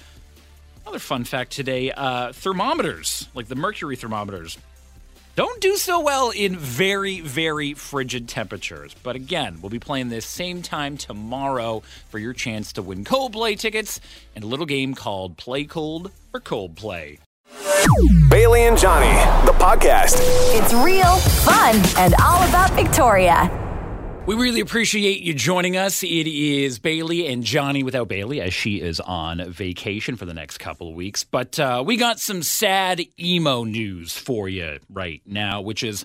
another 0.86 0.98
fun 0.98 1.24
fact 1.24 1.52
today 1.52 1.92
uh, 1.92 2.32
thermometers, 2.32 3.28
like 3.34 3.48
the 3.48 3.56
mercury 3.56 3.96
thermometers, 3.96 4.56
don't 5.36 5.60
do 5.60 5.76
so 5.76 6.00
well 6.00 6.30
in 6.30 6.56
very, 6.56 7.20
very 7.20 7.74
frigid 7.74 8.26
temperatures. 8.26 8.96
But 9.02 9.16
again, 9.16 9.58
we'll 9.60 9.70
be 9.70 9.78
playing 9.78 10.08
this 10.08 10.24
same 10.24 10.62
time 10.62 10.96
tomorrow 10.96 11.82
for 12.08 12.18
your 12.18 12.32
chance 12.32 12.72
to 12.72 12.82
win 12.82 13.04
Coldplay 13.04 13.58
tickets 13.58 14.00
and 14.34 14.42
a 14.42 14.46
little 14.46 14.66
game 14.66 14.94
called 14.94 15.36
Play 15.36 15.64
Cold 15.64 16.10
or 16.32 16.40
Coldplay. 16.40 17.18
Bailey 18.30 18.62
and 18.62 18.78
Johnny, 18.78 19.14
the 19.46 19.52
podcast. 19.52 20.16
It's 20.58 20.72
real, 20.72 21.16
fun, 21.44 21.76
and 21.98 22.14
all 22.14 22.42
about 22.48 22.72
Victoria. 22.72 23.65
We 24.26 24.34
really 24.34 24.58
appreciate 24.58 25.20
you 25.22 25.34
joining 25.34 25.76
us. 25.76 26.02
It 26.02 26.26
is 26.26 26.80
Bailey 26.80 27.28
and 27.28 27.44
Johnny 27.44 27.84
without 27.84 28.08
Bailey, 28.08 28.40
as 28.40 28.52
she 28.52 28.80
is 28.80 28.98
on 28.98 29.52
vacation 29.52 30.16
for 30.16 30.24
the 30.24 30.34
next 30.34 30.58
couple 30.58 30.88
of 30.88 30.96
weeks. 30.96 31.22
But 31.22 31.60
uh, 31.60 31.84
we 31.86 31.96
got 31.96 32.18
some 32.18 32.42
sad 32.42 33.02
emo 33.20 33.62
news 33.62 34.18
for 34.18 34.48
you 34.48 34.80
right 34.90 35.22
now, 35.26 35.60
which 35.60 35.84
is 35.84 36.04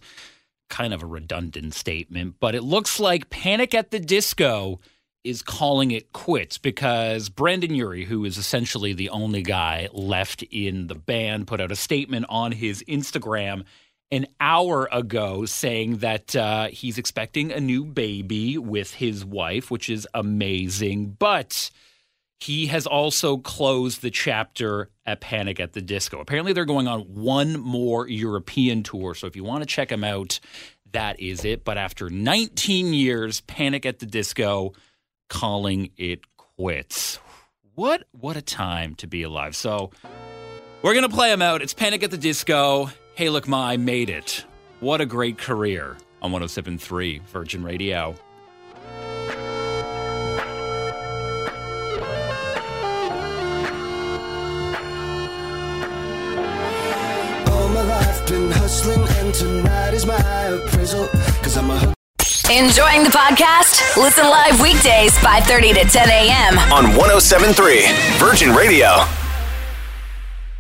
kind 0.69 0.93
of 0.93 1.01
a 1.01 1.07
redundant 1.07 1.73
statement, 1.73 2.35
but 2.39 2.53
it 2.53 2.61
looks 2.61 2.99
like 2.99 3.31
Panic 3.31 3.73
at 3.73 3.89
the 3.89 3.99
Disco 3.99 4.79
is 5.23 5.41
calling 5.41 5.89
it 5.89 6.13
quits 6.13 6.59
because 6.59 7.27
Brendon 7.27 7.73
Urie, 7.73 8.05
who 8.05 8.23
is 8.23 8.37
essentially 8.37 8.93
the 8.93 9.09
only 9.09 9.41
guy 9.41 9.89
left 9.93 10.43
in 10.43 10.85
the 10.85 10.95
band, 10.95 11.47
put 11.47 11.59
out 11.59 11.71
a 11.71 11.75
statement 11.75 12.27
on 12.29 12.51
his 12.51 12.83
Instagram 12.87 13.63
an 14.11 14.27
hour 14.39 14.89
ago 14.91 15.45
saying 15.45 15.97
that 15.97 16.35
uh, 16.35 16.67
he's 16.67 16.97
expecting 16.97 17.51
a 17.51 17.59
new 17.59 17.85
baby 17.85 18.57
with 18.57 18.95
his 18.95 19.23
wife, 19.23 19.71
which 19.71 19.89
is 19.89 20.07
amazing. 20.13 21.15
But 21.17 21.71
he 22.39 22.67
has 22.67 22.85
also 22.85 23.37
closed 23.37 24.01
the 24.01 24.09
chapter 24.09 24.89
at 25.05 25.21
Panic 25.21 25.59
at 25.59 25.73
the 25.73 25.81
Disco. 25.81 26.19
Apparently, 26.19 26.53
they're 26.53 26.65
going 26.65 26.87
on 26.87 27.01
one 27.01 27.59
more 27.59 28.07
European 28.07 28.83
tour. 28.83 29.13
So 29.15 29.27
if 29.27 29.35
you 29.35 29.43
want 29.43 29.61
to 29.61 29.67
check 29.67 29.91
him 29.91 30.03
out, 30.03 30.39
that 30.91 31.19
is 31.19 31.45
it. 31.45 31.63
But 31.63 31.77
after 31.77 32.09
19 32.09 32.93
years, 32.93 33.41
Panic 33.41 33.85
at 33.85 33.99
the 33.99 34.05
Disco 34.05 34.73
calling 35.29 35.91
it 35.97 36.21
quits. 36.35 37.19
What 37.75 38.03
what 38.11 38.35
a 38.35 38.41
time 38.41 38.95
to 38.95 39.07
be 39.07 39.23
alive. 39.23 39.55
So 39.55 39.91
we're 40.81 40.93
gonna 40.93 41.09
play 41.09 41.31
him 41.31 41.41
out. 41.41 41.61
It's 41.61 41.73
Panic 41.73 42.03
at 42.03 42.11
the 42.11 42.17
Disco. 42.17 42.89
Hey, 43.21 43.29
look, 43.29 43.47
Ma, 43.47 43.67
I 43.67 43.77
made 43.77 44.09
it. 44.09 44.45
What 44.79 44.99
a 44.99 45.05
great 45.05 45.37
career 45.37 45.95
on 46.23 46.31
1073 46.31 47.19
Virgin 47.27 47.63
Radio. 47.63 48.15
All 57.45 57.69
my 57.69 57.83
life 57.83 58.27
been 58.27 58.49
hustling, 58.49 59.07
and 59.07 59.31
tonight 59.35 59.93
is 59.93 60.07
my 60.07 60.15
appraisal. 60.15 61.07
Cause 61.43 61.57
I'm 61.57 61.69
a 61.69 61.93
Enjoying 62.49 63.03
the 63.03 63.11
podcast? 63.11 63.97
Listen 63.97 64.25
live 64.25 64.59
weekdays 64.59 65.15
5:30 65.19 65.75
to 65.75 65.83
10 65.87 66.09
a.m. 66.09 66.57
On 66.73 66.95
1073 66.97 67.85
Virgin 68.17 68.55
Radio. 68.55 69.05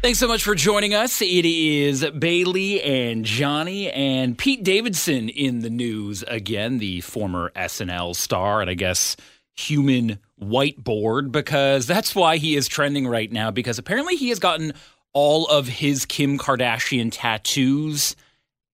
Thanks 0.01 0.17
so 0.17 0.27
much 0.27 0.43
for 0.43 0.55
joining 0.55 0.95
us. 0.95 1.21
It 1.21 1.45
is 1.45 2.03
Bailey 2.17 2.81
and 2.81 3.23
Johnny 3.23 3.91
and 3.91 4.35
Pete 4.35 4.63
Davidson 4.63 5.29
in 5.29 5.59
the 5.59 5.69
news 5.69 6.23
again, 6.23 6.79
the 6.79 7.01
former 7.01 7.51
SNL 7.55 8.15
star 8.15 8.61
and 8.61 8.69
I 8.71 8.73
guess 8.73 9.15
human 9.53 10.17
whiteboard, 10.41 11.31
because 11.31 11.85
that's 11.85 12.15
why 12.15 12.37
he 12.37 12.55
is 12.55 12.67
trending 12.67 13.05
right 13.05 13.31
now. 13.31 13.51
Because 13.51 13.77
apparently 13.77 14.15
he 14.15 14.29
has 14.29 14.39
gotten 14.39 14.73
all 15.13 15.45
of 15.45 15.67
his 15.67 16.07
Kim 16.07 16.39
Kardashian 16.39 17.09
tattoos 17.11 18.15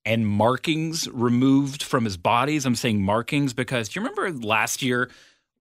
and 0.05 0.25
markings 0.25 1.09
removed 1.09 1.83
from 1.83 2.05
his 2.05 2.15
bodies. 2.15 2.65
I'm 2.65 2.75
saying 2.75 3.01
markings 3.01 3.51
because 3.51 3.89
do 3.89 3.99
you 3.99 4.05
remember 4.05 4.31
last 4.31 4.81
year 4.81 5.09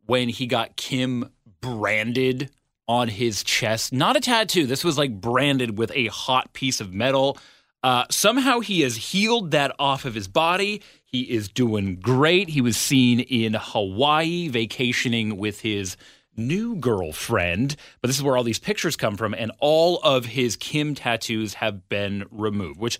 when 0.04 0.28
he 0.28 0.46
got 0.46 0.76
Kim 0.76 1.32
branded 1.60 2.50
on 2.88 3.08
his 3.08 3.42
chest? 3.42 3.92
Not 3.92 4.16
a 4.16 4.20
tattoo. 4.20 4.66
This 4.66 4.84
was 4.84 4.98
like 4.98 5.20
branded 5.20 5.78
with 5.78 5.90
a 5.94 6.06
hot 6.06 6.52
piece 6.52 6.80
of 6.80 6.92
metal. 6.92 7.38
Uh, 7.82 8.04
somehow 8.10 8.60
he 8.60 8.80
has 8.80 8.96
healed 8.96 9.50
that 9.52 9.74
off 9.78 10.04
of 10.04 10.14
his 10.14 10.28
body. 10.28 10.82
He 11.04 11.22
is 11.22 11.48
doing 11.48 11.96
great. 11.96 12.48
He 12.48 12.60
was 12.60 12.76
seen 12.76 13.20
in 13.20 13.54
Hawaii 13.54 14.48
vacationing 14.48 15.36
with 15.36 15.60
his 15.60 15.96
new 16.36 16.76
girlfriend, 16.76 17.76
but 18.00 18.08
this 18.08 18.16
is 18.16 18.22
where 18.22 18.36
all 18.36 18.44
these 18.44 18.58
pictures 18.58 18.96
come 18.96 19.16
from, 19.16 19.34
and 19.34 19.52
all 19.58 19.98
of 20.02 20.26
his 20.26 20.56
Kim 20.56 20.94
tattoos 20.94 21.54
have 21.54 21.88
been 21.88 22.26
removed, 22.30 22.80
which 22.80 22.98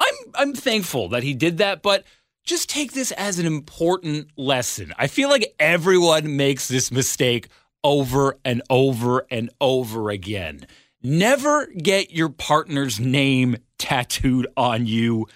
I'm 0.00 0.14
I'm 0.34 0.54
thankful 0.54 1.08
that 1.10 1.22
he 1.22 1.34
did 1.34 1.58
that, 1.58 1.82
but 1.82 2.04
just 2.44 2.68
take 2.68 2.92
this 2.92 3.12
as 3.12 3.38
an 3.38 3.46
important 3.46 4.30
lesson. 4.36 4.92
I 4.98 5.06
feel 5.06 5.28
like 5.28 5.54
everyone 5.60 6.36
makes 6.36 6.66
this 6.66 6.90
mistake 6.90 7.48
over 7.82 8.38
and 8.44 8.62
over 8.70 9.26
and 9.30 9.50
over 9.60 10.10
again. 10.10 10.66
Never 11.02 11.66
get 11.66 12.10
your 12.10 12.28
partner's 12.28 12.98
name 12.98 13.56
tattooed 13.78 14.46
on 14.56 14.86
you 14.86 15.26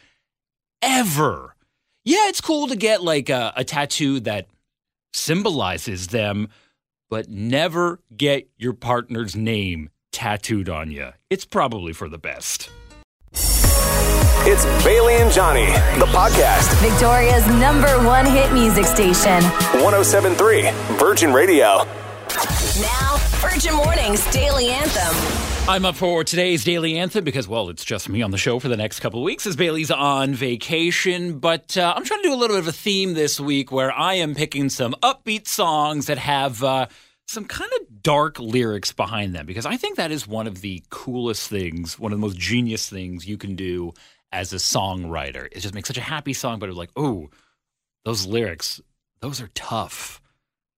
ever. 0.80 1.54
Yeah, 2.04 2.28
it's 2.28 2.40
cool 2.40 2.66
to 2.66 2.76
get 2.76 3.02
like 3.02 3.28
a, 3.28 3.52
a 3.56 3.64
tattoo 3.64 4.20
that 4.20 4.46
symbolizes 5.12 6.08
them, 6.08 6.48
but 7.08 7.28
never 7.28 8.00
get 8.16 8.48
your 8.56 8.72
partner's 8.72 9.36
name 9.36 9.90
tattooed 10.10 10.68
on 10.68 10.90
you. 10.90 11.10
It's 11.30 11.44
probably 11.44 11.92
for 11.92 12.08
the 12.08 12.18
best. 12.18 12.70
It's 14.44 14.64
Bailey 14.84 15.14
and 15.14 15.30
Johnny, 15.32 15.66
the 16.00 16.06
podcast. 16.06 16.74
Victoria's 16.80 17.46
number 17.46 18.04
one 18.04 18.26
hit 18.26 18.52
music 18.52 18.86
station. 18.86 19.40
1073 19.80 20.72
Virgin 20.98 21.32
Radio. 21.32 21.86
Now, 22.80 23.18
Virgin 23.42 23.74
Mornings 23.74 24.24
Daily 24.30 24.70
Anthem. 24.70 25.68
I'm 25.68 25.84
up 25.84 25.94
for 25.94 26.24
today's 26.24 26.64
daily 26.64 26.96
anthem 26.96 27.22
because, 27.22 27.46
well, 27.46 27.68
it's 27.68 27.84
just 27.84 28.08
me 28.08 28.22
on 28.22 28.30
the 28.30 28.38
show 28.38 28.58
for 28.58 28.68
the 28.68 28.78
next 28.78 29.00
couple 29.00 29.20
of 29.20 29.24
weeks 29.24 29.46
as 29.46 29.56
Bailey's 29.56 29.90
on 29.90 30.32
vacation. 30.32 31.38
But 31.38 31.76
uh, 31.76 31.92
I'm 31.94 32.02
trying 32.02 32.22
to 32.22 32.28
do 32.30 32.34
a 32.34 32.36
little 32.36 32.56
bit 32.56 32.62
of 32.62 32.68
a 32.68 32.72
theme 32.72 33.12
this 33.12 33.38
week 33.38 33.70
where 33.70 33.92
I 33.92 34.14
am 34.14 34.34
picking 34.34 34.70
some 34.70 34.94
upbeat 35.02 35.46
songs 35.46 36.06
that 36.06 36.16
have 36.16 36.64
uh, 36.64 36.86
some 37.26 37.44
kind 37.44 37.70
of 37.78 38.02
dark 38.02 38.40
lyrics 38.40 38.90
behind 38.90 39.34
them 39.34 39.44
because 39.44 39.66
I 39.66 39.76
think 39.76 39.98
that 39.98 40.10
is 40.10 40.26
one 40.26 40.46
of 40.46 40.62
the 40.62 40.82
coolest 40.88 41.50
things, 41.50 41.98
one 41.98 42.10
of 42.10 42.18
the 42.18 42.26
most 42.26 42.38
genius 42.38 42.88
things 42.88 43.28
you 43.28 43.36
can 43.36 43.54
do 43.54 43.92
as 44.32 44.54
a 44.54 44.56
songwriter. 44.56 45.46
It 45.52 45.60
just 45.60 45.74
makes 45.74 45.88
such 45.88 45.98
a 45.98 46.00
happy 46.00 46.32
song, 46.32 46.58
but 46.58 46.70
it's 46.70 46.78
like, 46.78 46.92
oh, 46.96 47.28
those 48.06 48.26
lyrics, 48.26 48.80
those 49.20 49.42
are 49.42 49.50
tough. 49.54 50.21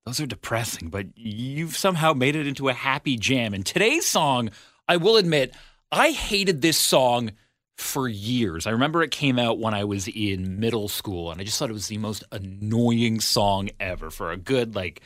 Those 0.06 0.20
are 0.20 0.26
depressing, 0.26 0.90
but 0.90 1.06
you've 1.16 1.76
somehow 1.78 2.12
made 2.12 2.36
it 2.36 2.46
into 2.46 2.68
a 2.68 2.74
happy 2.74 3.16
jam. 3.16 3.54
And 3.54 3.64
today's 3.64 4.04
song, 4.04 4.50
I 4.86 4.98
will 4.98 5.16
admit, 5.16 5.54
I 5.90 6.10
hated 6.10 6.60
this 6.60 6.76
song 6.76 7.32
for 7.78 8.06
years. 8.06 8.66
I 8.66 8.72
remember 8.72 9.02
it 9.02 9.10
came 9.10 9.38
out 9.38 9.58
when 9.58 9.72
I 9.72 9.84
was 9.84 10.06
in 10.06 10.60
middle 10.60 10.88
school, 10.88 11.32
and 11.32 11.40
I 11.40 11.44
just 11.44 11.58
thought 11.58 11.70
it 11.70 11.74
was 11.74 11.88
the 11.88 11.96
most 11.96 12.22
annoying 12.30 13.18
song 13.20 13.70
ever 13.80 14.10
for 14.10 14.30
a 14.30 14.36
good, 14.36 14.74
like, 14.74 15.00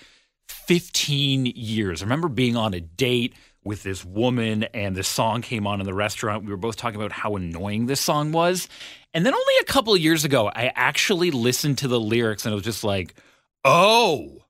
15 0.49 1.47
years. 1.47 2.03
I 2.03 2.07
remember 2.07 2.29
being 2.29 2.57
on 2.57 2.75
a 2.75 2.81
date 2.81 3.35
with 3.63 3.85
this 3.85 4.05
woman, 4.05 4.65
and 4.65 4.97
this 4.97 5.07
song 5.07 5.43
came 5.43 5.65
on 5.69 5.79
in 5.79 5.87
the 5.87 5.95
restaurant. 5.95 6.45
We 6.45 6.51
were 6.51 6.57
both 6.57 6.75
talking 6.75 7.01
about 7.01 7.13
how 7.13 7.37
annoying 7.37 7.87
this 7.87 8.01
song 8.01 8.33
was. 8.33 8.69
And 9.15 9.25
then 9.25 9.33
only 9.33 9.55
a 9.61 9.65
couple 9.65 9.95
of 9.95 10.01
years 10.01 10.25
ago, 10.25 10.49
I 10.49 10.73
actually 10.75 11.31
listened 11.31 11.79
to 11.79 11.89
the 11.89 12.01
lyrics, 12.01 12.45
and 12.45 12.53
it 12.53 12.57
was 12.57 12.65
just 12.65 12.83
like, 12.83 13.15
oh, 13.65 14.43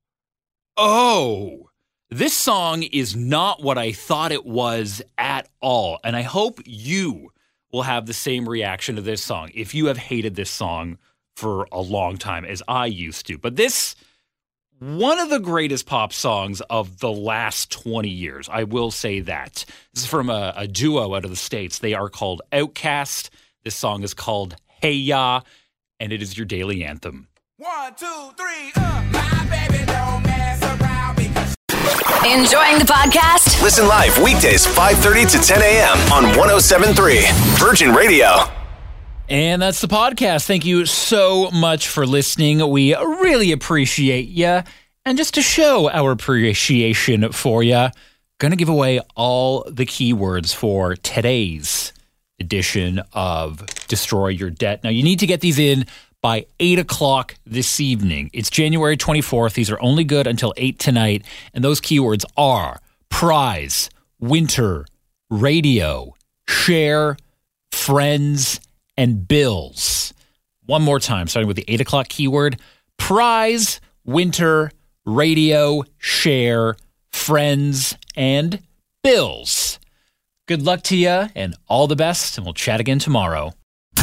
oh, 0.79 1.69
this 2.11 2.35
song 2.35 2.85
is 2.85 3.14
not 3.14 3.62
what 3.62 3.77
I 3.77 3.93
thought 3.93 4.33
it 4.33 4.47
was 4.47 5.03
at 5.19 5.49
all. 5.61 5.99
And 6.05 6.17
I 6.17 6.23
hope 6.23 6.61
you 6.64 7.33
will 7.73 7.83
have 7.83 8.07
the 8.07 8.14
same 8.14 8.49
reaction 8.49 8.97
to 8.97 9.03
this 9.03 9.23
song 9.23 9.51
if 9.55 9.75
you 9.75 9.87
have 9.87 9.99
hated 9.99 10.35
this 10.37 10.51
song 10.51 10.97
for 11.37 11.69
a 11.71 11.81
long 11.81 12.17
time, 12.17 12.45
as 12.45 12.62
I 12.67 12.87
used 12.87 13.27
to. 13.27 13.37
But 13.38 13.57
this, 13.57 13.95
one 14.79 15.19
of 15.19 15.31
the 15.31 15.38
greatest 15.41 15.87
pop 15.87 16.12
songs 16.12 16.61
of 16.62 16.99
the 17.01 17.12
last 17.12 17.71
20 17.71 18.09
years, 18.09 18.49
I 18.51 18.64
will 18.64 18.91
say 18.91 19.21
that. 19.21 19.64
This 19.93 20.05
is 20.05 20.09
from 20.09 20.31
a, 20.31 20.55
a 20.57 20.67
duo 20.67 21.14
out 21.14 21.25
of 21.25 21.31
the 21.31 21.37
States. 21.37 21.79
They 21.81 21.95
are 21.95 22.09
called 22.09 22.43
OutKast. 22.53 23.29
This 23.64 23.77
song 23.77 24.03
is 24.03 24.14
called 24.14 24.57
Hey 24.81 24.93
Ya. 24.93 25.43
and 26.01 26.12
it 26.12 26.23
is 26.23 26.38
your 26.38 26.47
daily 26.47 26.85
anthem. 26.85 27.29
One, 27.57 27.95
two, 27.97 28.31
three, 28.37 28.73
uh. 28.77 29.05
My 29.12 29.47
baby 29.51 29.85
don't 29.85 30.28
Enjoying 32.27 32.79
the 32.79 32.85
podcast? 32.85 33.62
Listen 33.62 33.88
live 33.88 34.16
weekdays 34.18 34.66
5:30 34.66 35.31
to 35.33 35.38
10 35.38 35.62
a.m. 35.62 36.12
on 36.12 36.24
1073 36.37 37.27
Virgin 37.57 37.94
Radio. 37.94 38.44
And 39.29 39.61
that's 39.61 39.81
the 39.81 39.88
podcast. 39.88 40.46
Thank 40.46 40.64
you 40.64 40.87
so 40.87 41.51
much 41.51 41.88
for 41.88 42.07
listening. 42.07 42.66
We 42.70 42.94
really 42.94 43.53
appreciate 43.53 44.29
you. 44.29 44.62
And 45.05 45.16
just 45.16 45.35
to 45.35 45.42
show 45.42 45.90
our 45.90 46.12
appreciation 46.12 47.33
for 47.33 47.62
you, 47.62 47.88
going 48.38 48.53
to 48.53 48.57
give 48.57 48.68
away 48.68 49.01
all 49.16 49.64
the 49.70 49.87
keywords 49.87 50.55
for 50.55 50.94
today's 50.96 51.92
edition 52.40 53.03
of 53.12 53.64
Destroy 53.88 54.29
Your 54.29 54.51
Debt. 54.51 54.85
Now, 54.85 54.90
you 54.90 55.03
need 55.03 55.18
to 55.20 55.27
get 55.27 55.40
these 55.40 55.59
in 55.59 55.87
by 56.21 56.47
8 56.59 56.79
o'clock 56.81 57.37
this 57.47 57.81
evening. 57.81 58.31
It's 58.33 58.51
January 58.51 58.97
24th. 58.97 59.55
These 59.55 59.71
are 59.71 59.81
only 59.81 60.05
good 60.05 60.27
until 60.27 60.53
8 60.57 60.79
tonight. 60.79 61.25
And 61.55 61.63
those 61.63 61.81
keywords 61.81 62.25
are 62.37 62.81
prize, 63.09 63.91
winter, 64.19 64.87
radio, 65.31 66.15
share, 66.49 67.17
friends, 67.73 68.61
and 68.97 69.29
bills. 69.29 70.13
One 70.67 70.83
more 70.83 71.01
time, 71.01 71.29
starting 71.29 71.49
with 71.49 71.57
the 71.57 71.65
8 71.69 71.81
o'clock 71.81 72.09
keyword 72.09 72.61
prize, 72.97 73.81
winter, 74.05 74.73
radio, 75.07 75.85
share, 75.99 76.77
friends, 77.13 77.97
and 78.17 78.61
bills. 79.03 79.79
Good 80.47 80.63
luck 80.63 80.83
to 80.85 80.97
you 80.97 81.29
and 81.35 81.55
all 81.69 81.87
the 81.87 81.97
best, 81.97 82.37
and 82.37 82.45
we'll 82.45 82.55
chat 82.55 82.81
again 82.81 82.99
tomorrow. 82.99 83.53